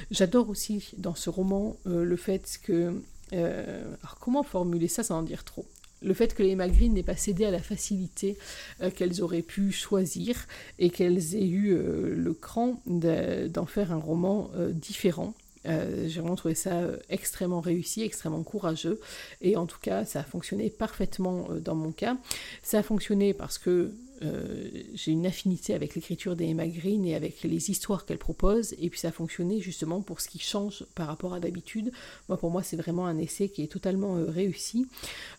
J'adore 0.09 0.49
aussi 0.49 0.93
dans 0.97 1.15
ce 1.15 1.29
roman 1.29 1.75
le 1.85 2.15
fait 2.15 2.59
que... 2.63 2.93
alors 3.31 4.17
comment 4.19 4.43
formuler 4.43 4.87
ça 4.87 5.03
sans 5.03 5.19
en 5.19 5.23
dire 5.23 5.43
trop? 5.43 5.65
Le 6.01 6.13
fait 6.13 6.33
que 6.33 6.43
les 6.43 6.55
Green 6.55 6.93
n'aient 6.93 7.03
pas 7.03 7.15
cédé 7.15 7.45
à 7.45 7.51
la 7.51 7.61
facilité 7.61 8.37
euh, 8.81 8.91
qu'elles 8.91 9.21
auraient 9.21 9.41
pu 9.41 9.71
choisir 9.71 10.45
et 10.79 10.89
qu'elles 10.89 11.35
aient 11.35 11.47
eu 11.47 11.73
euh, 11.73 12.13
le 12.15 12.33
cran 12.33 12.81
d'en 12.85 13.65
faire 13.65 13.91
un 13.91 13.97
roman 13.97 14.51
euh, 14.55 14.71
différent. 14.71 15.33
J'ai 15.65 16.19
vraiment 16.19 16.35
trouvé 16.35 16.55
ça 16.55 16.81
extrêmement 17.09 17.61
réussi, 17.61 18.01
extrêmement 18.03 18.43
courageux 18.43 18.99
et 19.41 19.57
en 19.57 19.65
tout 19.65 19.79
cas 19.79 20.05
ça 20.05 20.19
a 20.19 20.23
fonctionné 20.23 20.69
parfaitement 20.69 21.47
dans 21.61 21.75
mon 21.75 21.91
cas. 21.91 22.17
Ça 22.63 22.79
a 22.79 22.83
fonctionné 22.83 23.33
parce 23.33 23.57
que 23.57 23.91
euh, 24.23 24.69
j'ai 24.93 25.11
une 25.11 25.25
affinité 25.25 25.73
avec 25.73 25.95
l'écriture 25.95 26.35
d'Emma 26.35 26.67
Green 26.67 27.05
et 27.05 27.15
avec 27.15 27.43
les 27.43 27.69
histoires 27.69 28.05
qu'elle 28.05 28.17
propose, 28.17 28.73
et 28.79 28.89
puis 28.89 28.99
ça 28.99 29.09
a 29.09 29.11
fonctionné 29.11 29.59
justement 29.59 30.01
pour 30.01 30.21
ce 30.21 30.27
qui 30.27 30.39
change 30.39 30.85
par 30.95 31.07
rapport 31.07 31.33
à 31.33 31.39
d'habitude. 31.39 31.91
Moi, 32.29 32.37
pour 32.37 32.51
moi, 32.51 32.63
c'est 32.63 32.77
vraiment 32.77 33.05
un 33.05 33.17
essai 33.17 33.49
qui 33.49 33.63
est 33.63 33.71
totalement 33.71 34.17
euh, 34.17 34.25
réussi. 34.25 34.87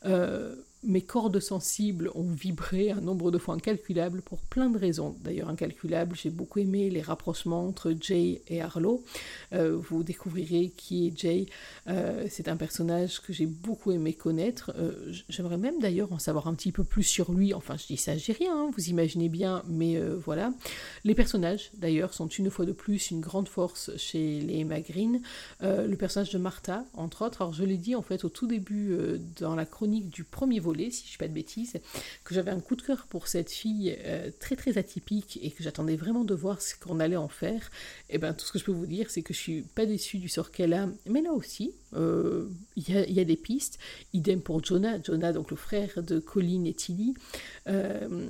Euh, 0.05 0.55
mes 0.85 1.01
cordes 1.01 1.41
sensibles 1.41 2.09
ont 2.15 2.31
vibré 2.31 2.93
un 2.93 3.01
nombre 3.01 3.33
de 3.33 3.39
fois 3.39 3.55
incalculable 3.55 4.23
pour 4.23 4.39
plein 4.39 4.71
de 4.71 4.79
raisons. 4.79 5.17
D'ailleurs, 5.25 5.49
incalculable, 5.49 6.15
j'ai 6.15 6.31
beaucoup 6.31 6.61
aimé 6.61 6.89
les 6.89 7.03
rapprochements 7.03 7.67
entre 7.67 7.93
Jay 8.01 8.43
et 8.47 8.63
Arlo. 8.63 9.03
Euh, 9.53 9.77
vous 9.77 10.05
découvrirez 10.05 10.73
qui 10.77 11.09
est 11.09 11.19
Jay. 11.19 11.47
C'est 12.29 12.47
un 12.47 12.57
personnage 12.57 13.21
que 13.21 13.33
j'ai 13.33 13.47
beaucoup 13.47 13.91
aimé 13.91 14.13
connaître. 14.13 14.73
J'aimerais 15.29 15.59
même 15.59 15.81
d'ailleurs 15.81 16.13
en 16.13 16.21
savoir 16.21 16.47
un 16.47 16.55
petit 16.55 16.71
peu 16.71 16.85
plus 16.85 17.03
sur 17.03 17.33
lui. 17.33 17.55
Enfin, 17.55 17.77
je 17.77 17.87
dis 17.87 17.97
ça, 17.97 18.17
j'ai 18.17 18.33
rien, 18.33 18.57
hein, 18.57 18.68
vous 18.75 18.89
imaginez 18.89 19.29
bien, 19.29 19.63
mais 19.67 20.01
voilà. 20.01 20.53
Les 21.05 21.15
personnages, 21.15 21.71
d'ailleurs, 21.75 22.15
sont 22.15 22.29
une 22.29 22.51
fois 22.51 22.67
de 22.67 22.73
plus 22.73 23.11
une 23.11 23.21
grande 23.21 23.49
force 23.49 23.91
chez 23.97 24.41
les 24.41 24.61
Emma 24.61 24.81
Green. 24.81 25.21
le 25.61 25.95
personnage 25.95 26.31
de 26.31 26.39
Martha, 26.39 26.85
entre 26.95 27.25
autres. 27.25 27.43
Alors, 27.43 27.53
je 27.53 27.65
l'ai 27.65 27.77
dit 27.77 27.95
en 27.95 28.03
fait 28.03 28.25
au 28.25 28.29
tout 28.29 28.47
début 28.47 28.97
dans 29.41 29.55
la 29.55 29.67
chronique 29.67 30.11
du 30.11 30.25
premier 30.25 30.61
volet 30.61 30.91
si 30.91 31.03
je 31.03 31.09
ne 31.09 31.13
dis 31.13 31.17
pas 31.19 31.29
de 31.29 31.33
bêtises, 31.33 31.75
que 32.25 32.35
j'avais 32.35 32.51
un 32.51 32.61
coup 32.61 32.77
de 32.77 32.83
cœur 32.83 33.07
pour 33.09 33.29
cette 33.29 33.51
fille 33.51 33.97
euh, 34.05 34.31
très 34.39 34.57
très 34.57 34.79
atypique 34.79 35.39
et 35.43 35.51
que 35.51 35.63
j'attendais 35.63 35.97
vraiment 35.97 36.25
de 36.25 36.35
voir 36.35 36.61
ce 36.61 36.75
qu'on 36.75 37.01
allait 37.01 37.17
en 37.17 37.29
faire, 37.29 37.71
et 38.09 38.17
eh 38.17 38.19
bien 38.19 38.33
tout 38.33 38.47
ce 38.47 38.53
que 38.53 38.59
je 38.59 38.65
peux 38.65 38.73
vous 38.73 38.87
dire, 38.87 39.11
c'est 39.11 39.23
que 39.23 39.35
je 39.35 39.39
suis 39.39 39.63
pas 39.63 39.87
déçue 39.87 40.19
du 40.19 40.29
sort 40.29 40.51
qu'elle 40.51 40.73
a, 40.73 40.89
mais 41.07 41.23
là 41.23 41.33
aussi, 41.33 41.73
euh, 41.95 42.49
il 42.77 42.89
y, 42.89 43.21
a 43.21 43.25
des 43.25 43.37
pistes. 43.37 43.79
Idem 44.13 44.41
pour 44.41 44.65
Jonah, 44.65 45.03
Jonah 45.03 45.33
donc 45.33 45.51
le 45.51 45.57
frère 45.57 46.03
de 46.03 46.19
Colin 46.19 46.65
et 46.65 46.75
Tilly. 46.75 47.15
Euh, 47.67 48.29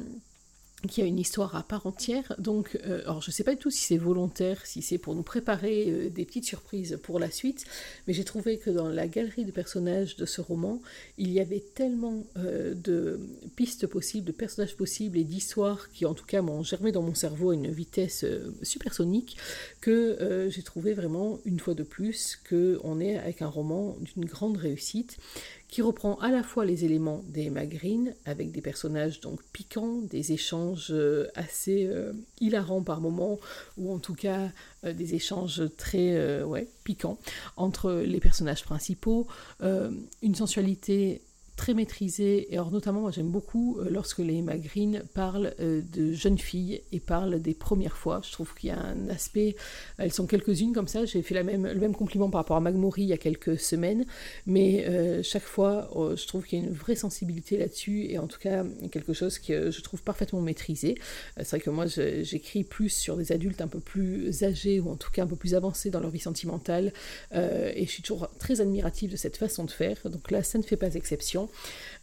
qui 0.86 1.02
a 1.02 1.04
une 1.04 1.18
histoire 1.18 1.56
à 1.56 1.62
part 1.62 1.86
entière. 1.86 2.34
Donc, 2.38 2.78
euh, 2.86 3.02
je 3.20 3.30
ne 3.30 3.32
sais 3.32 3.42
pas 3.42 3.52
du 3.52 3.58
tout 3.58 3.70
si 3.70 3.84
c'est 3.84 3.96
volontaire, 3.96 4.64
si 4.64 4.80
c'est 4.80 4.98
pour 4.98 5.14
nous 5.14 5.22
préparer 5.22 5.86
euh, 5.88 6.08
des 6.08 6.24
petites 6.24 6.44
surprises 6.44 6.98
pour 7.02 7.18
la 7.18 7.30
suite, 7.30 7.64
mais 8.06 8.14
j'ai 8.14 8.24
trouvé 8.24 8.58
que 8.58 8.70
dans 8.70 8.88
la 8.88 9.08
galerie 9.08 9.44
de 9.44 9.50
personnages 9.50 10.16
de 10.16 10.24
ce 10.24 10.40
roman, 10.40 10.80
il 11.16 11.32
y 11.32 11.40
avait 11.40 11.64
tellement 11.74 12.22
euh, 12.36 12.74
de 12.74 13.18
pistes 13.56 13.88
possibles, 13.88 14.26
de 14.26 14.32
personnages 14.32 14.76
possibles 14.76 15.18
et 15.18 15.24
d'histoires 15.24 15.90
qui 15.90 16.06
en 16.06 16.14
tout 16.14 16.26
cas 16.26 16.42
m'ont 16.42 16.62
germé 16.62 16.92
dans 16.92 17.02
mon 17.02 17.14
cerveau 17.14 17.50
à 17.50 17.54
une 17.54 17.70
vitesse 17.70 18.24
supersonique 18.62 19.36
que 19.80 20.48
j'ai 20.50 20.62
trouvé 20.62 20.94
vraiment 20.94 21.38
une 21.44 21.58
fois 21.58 21.74
de 21.74 21.82
plus 21.82 22.38
qu'on 22.48 23.00
est 23.00 23.18
avec 23.18 23.42
un 23.42 23.48
roman 23.48 23.96
d'une 24.00 24.24
grande 24.24 24.56
réussite 24.56 25.18
qui 25.68 25.82
reprend 25.82 26.16
à 26.16 26.30
la 26.30 26.42
fois 26.42 26.64
les 26.64 26.84
éléments 26.84 27.22
des 27.28 27.50
Green, 27.50 28.14
avec 28.24 28.50
des 28.52 28.62
personnages 28.62 29.20
donc 29.20 29.42
piquants, 29.52 29.98
des 30.10 30.32
échanges 30.32 30.88
euh, 30.90 31.28
assez 31.34 31.86
euh, 31.86 32.12
hilarants 32.40 32.82
par 32.82 33.00
moments, 33.00 33.38
ou 33.76 33.92
en 33.92 33.98
tout 33.98 34.14
cas 34.14 34.50
euh, 34.84 34.94
des 34.94 35.14
échanges 35.14 35.62
très 35.76 36.42
piquants 36.84 37.18
entre 37.56 37.92
les 37.92 38.20
personnages 38.20 38.64
principaux, 38.64 39.26
une 39.60 40.34
sensualité 40.34 41.20
très 41.58 41.74
maîtrisé. 41.74 42.46
Et 42.50 42.54
alors 42.54 42.70
notamment, 42.70 43.00
moi 43.00 43.10
j'aime 43.10 43.30
beaucoup 43.30 43.78
euh, 43.80 43.88
lorsque 43.90 44.20
les 44.20 44.36
Emma 44.36 44.56
Green 44.56 45.02
parlent 45.12 45.52
euh, 45.60 45.82
de 45.92 46.12
jeunes 46.12 46.38
filles 46.38 46.80
et 46.92 47.00
parlent 47.00 47.42
des 47.42 47.52
premières 47.52 47.96
fois. 47.96 48.22
Je 48.24 48.32
trouve 48.32 48.54
qu'il 48.54 48.70
y 48.70 48.72
a 48.72 48.78
un 48.78 49.08
aspect, 49.10 49.56
elles 49.98 50.12
sont 50.12 50.26
quelques-unes 50.26 50.72
comme 50.72 50.86
ça. 50.86 51.04
J'ai 51.04 51.20
fait 51.20 51.34
le 51.34 51.58
même 51.58 51.94
compliment 51.94 52.30
par 52.30 52.40
rapport 52.40 52.56
à 52.56 52.60
Magmori 52.60 53.02
il 53.02 53.08
y 53.08 53.12
a 53.12 53.18
quelques 53.18 53.58
semaines, 53.58 54.06
mais 54.46 54.86
euh, 54.86 55.22
chaque 55.22 55.42
fois, 55.42 55.90
je 56.16 56.26
trouve 56.26 56.46
qu'il 56.46 56.60
y 56.60 56.62
a 56.62 56.64
une 56.64 56.72
vraie 56.72 56.94
sensibilité 56.94 57.58
là-dessus 57.58 58.06
et 58.08 58.18
en 58.18 58.28
tout 58.28 58.38
cas 58.38 58.64
quelque 58.92 59.12
chose 59.12 59.38
que 59.38 59.72
je 59.72 59.80
trouve 59.82 60.02
parfaitement 60.02 60.40
maîtrisé. 60.40 60.96
C'est 61.38 61.50
vrai 61.50 61.60
que 61.60 61.70
moi 61.70 61.86
j'écris 61.86 62.62
plus 62.62 62.90
sur 62.90 63.16
des 63.16 63.32
adultes 63.32 63.60
un 63.60 63.66
peu 63.66 63.80
plus 63.80 64.44
âgés 64.44 64.78
ou 64.78 64.90
en 64.90 64.96
tout 64.96 65.10
cas 65.10 65.24
un 65.24 65.26
peu 65.26 65.36
plus 65.36 65.56
avancés 65.56 65.90
dans 65.90 66.00
leur 66.00 66.10
vie 66.10 66.20
sentimentale 66.20 66.92
et 67.32 67.84
je 67.84 67.90
suis 67.90 68.02
toujours 68.02 68.28
très 68.38 68.60
admirative 68.60 69.10
de 69.10 69.16
cette 69.16 69.36
façon 69.36 69.64
de 69.64 69.70
faire. 69.72 69.96
Donc 70.04 70.30
là, 70.30 70.44
ça 70.44 70.58
ne 70.58 70.62
fait 70.62 70.76
pas 70.76 70.94
exception. 70.94 71.47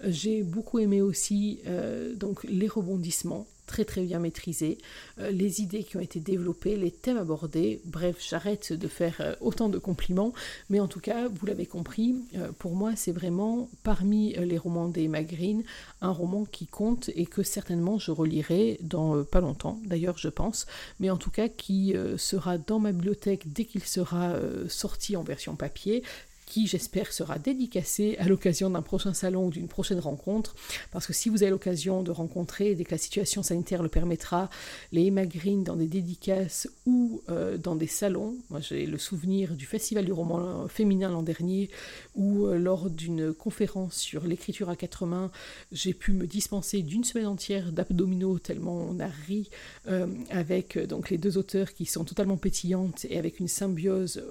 J'ai 0.03 0.43
beaucoup 0.43 0.79
aimé 0.79 1.01
aussi 1.01 1.59
euh, 1.67 2.13
donc 2.15 2.43
les 2.43 2.67
rebondissements 2.67 3.47
très 3.65 3.83
très 3.83 4.03
bien 4.03 4.19
maîtrisés, 4.19 4.77
euh, 5.19 5.31
les 5.31 5.59
idées 5.61 5.83
qui 5.83 5.97
ont 5.97 6.01
été 6.01 6.19
développées, 6.19 6.75
les 6.75 6.91
thèmes 6.91 7.17
abordés. 7.17 7.81
Bref, 7.85 8.17
j'arrête 8.19 8.71
de 8.71 8.87
faire 8.87 9.15
euh, 9.21 9.33
autant 9.41 9.69
de 9.69 9.79
compliments, 9.79 10.33
mais 10.69 10.79
en 10.79 10.87
tout 10.87 10.99
cas, 10.99 11.27
vous 11.27 11.47
l'avez 11.47 11.65
compris, 11.65 12.15
pour 12.59 12.75
moi, 12.75 12.95
c'est 12.95 13.11
vraiment 13.11 13.67
parmi 13.81 14.33
les 14.33 14.59
romans 14.59 14.87
des 14.87 15.07
Green 15.07 15.63
un 16.01 16.11
roman 16.11 16.45
qui 16.45 16.67
compte 16.67 17.09
et 17.15 17.25
que 17.25 17.41
certainement 17.41 17.97
je 17.97 18.11
relirai 18.11 18.77
dans 18.81 19.23
pas 19.23 19.41
longtemps, 19.41 19.79
d'ailleurs, 19.85 20.19
je 20.19 20.29
pense, 20.29 20.67
mais 20.99 21.09
en 21.09 21.17
tout 21.17 21.31
cas 21.31 21.47
qui 21.47 21.95
sera 22.17 22.57
dans 22.57 22.79
ma 22.79 22.91
bibliothèque 22.91 23.51
dès 23.51 23.65
qu'il 23.65 23.83
sera 23.83 24.35
sorti 24.67 25.15
en 25.15 25.23
version 25.23 25.55
papier 25.55 26.03
qui 26.45 26.67
j'espère 26.67 27.11
sera 27.11 27.39
dédicacé 27.39 28.15
à 28.19 28.27
l'occasion 28.27 28.69
d'un 28.69 28.81
prochain 28.81 29.13
salon 29.13 29.47
ou 29.47 29.49
d'une 29.49 29.67
prochaine 29.67 29.99
rencontre, 29.99 30.55
parce 30.91 31.07
que 31.07 31.13
si 31.13 31.29
vous 31.29 31.43
avez 31.43 31.49
l'occasion 31.49 32.03
de 32.03 32.11
rencontrer, 32.11 32.75
dès 32.75 32.83
que 32.83 32.91
la 32.91 32.97
situation 32.97 33.43
sanitaire 33.43 33.81
le 33.81 33.89
permettra, 33.89 34.49
les 34.91 35.07
Emma 35.07 35.25
Green 35.25 35.63
dans 35.63 35.75
des 35.75 35.87
dédicaces 35.87 36.67
ou 36.85 37.21
euh, 37.29 37.57
dans 37.57 37.75
des 37.75 37.87
salons, 37.87 38.35
moi 38.49 38.59
j'ai 38.59 38.85
le 38.85 38.97
souvenir 38.97 39.55
du 39.55 39.65
Festival 39.65 40.05
du 40.05 40.11
roman 40.11 40.67
féminin 40.67 41.09
l'an 41.09 41.23
dernier, 41.23 41.69
où 42.15 42.45
euh, 42.45 42.57
lors 42.57 42.89
d'une 42.89 43.33
conférence 43.33 43.95
sur 43.95 44.25
l'écriture 44.25 44.69
à 44.69 44.75
quatre 44.75 45.05
mains, 45.05 45.31
j'ai 45.71 45.93
pu 45.93 46.11
me 46.11 46.27
dispenser 46.27 46.81
d'une 46.81 47.03
semaine 47.03 47.27
entière 47.27 47.71
d'abdominaux 47.71 48.39
tellement 48.39 48.87
on 48.89 48.99
a 48.99 49.07
ri 49.27 49.49
euh, 49.87 50.07
avec 50.29 50.77
donc 50.77 51.09
les 51.09 51.17
deux 51.17 51.37
auteurs 51.37 51.73
qui 51.73 51.85
sont 51.85 52.03
totalement 52.03 52.37
pétillantes 52.37 53.05
et 53.09 53.17
avec 53.17 53.39
une 53.39 53.47
symbiose 53.47 54.23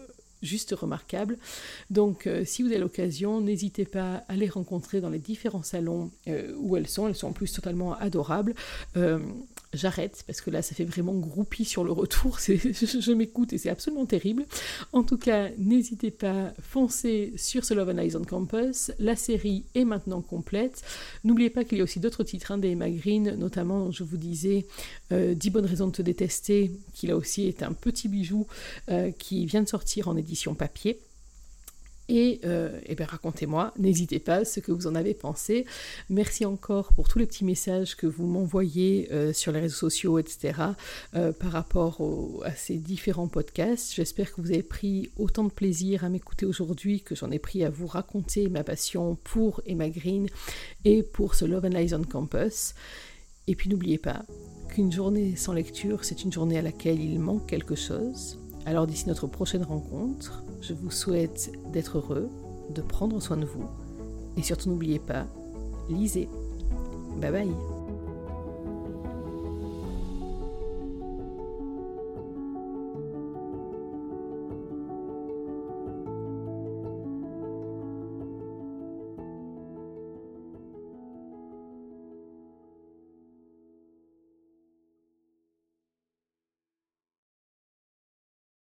juste 0.45 0.73
remarquable. 0.73 1.39
Donc 1.91 2.27
euh, 2.27 2.45
si 2.45 2.63
vous 2.63 2.69
avez 2.69 2.79
l'occasion, 2.79 3.41
n'hésitez 3.41 3.85
pas 3.85 4.25
à 4.29 4.37
les 4.37 4.49
rencontrer 4.49 5.01
dans 5.01 5.11
les 5.11 5.19
différents 5.19 5.63
salons 5.63 6.11
euh, 6.29 6.53
où 6.59 6.77
elles 6.77 6.89
sont. 6.89 7.09
Elles 7.09 7.15
sont 7.15 7.29
en 7.29 7.33
plus 7.33 7.53
totalement 7.53 7.95
adorables. 7.95 8.55
J'arrête 9.75 10.23
parce 10.27 10.41
que 10.41 10.51
là 10.51 10.63
ça 10.63 10.75
fait 10.75 10.85
vraiment 10.85 11.15
groupie 11.15 11.65
sur 11.65 11.85
le 11.85 11.93
retour, 11.93 12.39
je, 12.47 13.13
m'écoute 13.13 13.53
et 13.53 13.59
c'est 13.59 13.71
absolument 13.71 14.07
terrible. 14.07 14.47
En 14.93 15.03
tout 15.03 15.19
cas, 15.19 15.51
n'hésitez 15.59 16.11
pas, 16.11 16.53
foncez 16.61 17.33
sur 17.37 17.65
ce 17.65 17.75
Love 17.75 17.91
and 17.91 17.99
Eyes 17.99 18.17
on 18.17 18.25
Campus, 18.25 18.93
la 18.99 19.17
série 19.17 19.65
est 19.75 19.85
maintenant 19.85 20.23
complète. 20.23 20.83
N'oubliez 21.25 21.51
pas 21.51 21.65
qu'il 21.65 21.79
y 21.79 21.81
a 21.81 21.85
aussi 21.85 22.01
d'autres 22.01 22.23
titres 22.25 22.53
hein, 22.53 22.59
des 22.59 22.75
Green, 22.75 23.35
notamment 23.37 23.91
je 23.91 24.05
vous 24.05 24.17
disais 24.17 24.67
10 25.11 25.15
euh, 25.15 25.51
bonnes 25.51 25.67
raisons 25.67 25.89
de 25.89 25.93
te 25.93 26.03
détester, 26.03 26.71
qui 26.93 27.07
là 27.07 27.17
aussi 27.17 27.47
est 27.47 27.63
un 27.63 27.73
petit 27.73 28.09
bijou 28.09 28.47
euh, 28.91 29.11
qui 29.11 29.47
vient 29.47 29.63
de 29.63 29.69
sortir 29.69 30.09
en 30.09 30.17
édition 30.17 30.55
papier. 30.55 31.01
Et, 32.09 32.40
euh, 32.45 32.79
eh 32.85 32.95
bien 32.95 33.07
racontez-moi, 33.07 33.73
n'hésitez 33.79 34.19
pas 34.19 34.45
ce 34.45 34.61
que 34.61 34.73
vous 34.73 34.87
en 34.87 34.95
avez 34.95 35.14
pensé. 35.14 35.64
Merci 36.11 36.45
encore 36.45 36.93
pour 36.93 37.09
tous 37.09 37.19
les 37.19 37.27
petits 37.27 37.45
messages 37.45 37.97
que 37.97 38.07
vous 38.07 38.27
m'envoyez 38.27 39.09
euh, 39.11 39.33
sur 39.33 39.53
les 39.53 39.61
réseaux 39.61 39.77
sociaux, 39.77 40.19
etc. 40.19 40.53
Euh, 41.14 41.33
par 41.33 41.53
rapport 41.53 42.03
à 42.45 42.53
ces 42.53 42.77
différents 42.77 43.29
podcasts. 43.29 43.95
J'espère 43.95 44.33
que 44.33 44.40
vous 44.43 44.51
avez 44.51 44.62
pris 44.62 45.11
autant 45.17 45.45
de 45.45 45.51
plaisir 45.51 46.05
à 46.05 46.11
m'écouter 46.11 46.45
aujourd'hui 46.45 47.01
que 47.01 47.14
j'en 47.14 47.31
ai 47.31 47.38
pris 47.38 47.64
à 47.64 47.71
vous 47.71 47.87
raconter 47.87 48.49
ma 48.49 48.64
passion 48.64 49.17
pour 49.25 49.62
Emma 49.67 49.88
Green 49.88 50.27
et 50.85 51.03
pour 51.03 51.35
ce 51.35 51.47
Love 51.47 51.64
and 51.64 51.69
Lies 51.71 51.95
on 51.95 52.03
Campus. 52.03 52.75
Et 53.47 53.55
puis 53.55 53.71
n'oubliez 53.71 53.99
pas 53.99 54.25
qu'une 54.69 54.93
journée 54.93 55.37
sans 55.37 55.53
lecture, 55.53 56.05
c'est 56.05 56.25
une 56.25 56.33
journée 56.33 56.59
à 56.59 56.62
laquelle 56.62 57.01
il 57.01 57.19
manque 57.19 57.47
quelque 57.47 57.75
chose. 57.75 58.38
Alors 58.67 58.87
d'ici 58.87 59.07
notre 59.09 59.27
prochaine 59.27 59.62
rencontre, 59.62 60.43
je 60.66 60.72
vous 60.72 60.90
souhaite 60.90 61.53
d'être 61.72 61.98
heureux, 61.98 62.29
de 62.74 62.81
prendre 62.81 63.20
soin 63.20 63.37
de 63.37 63.44
vous 63.44 63.66
et 64.37 64.42
surtout 64.42 64.70
n'oubliez 64.70 64.98
pas, 64.98 65.27
lisez. 65.88 66.29
Bye 67.20 67.31
bye 67.31 67.74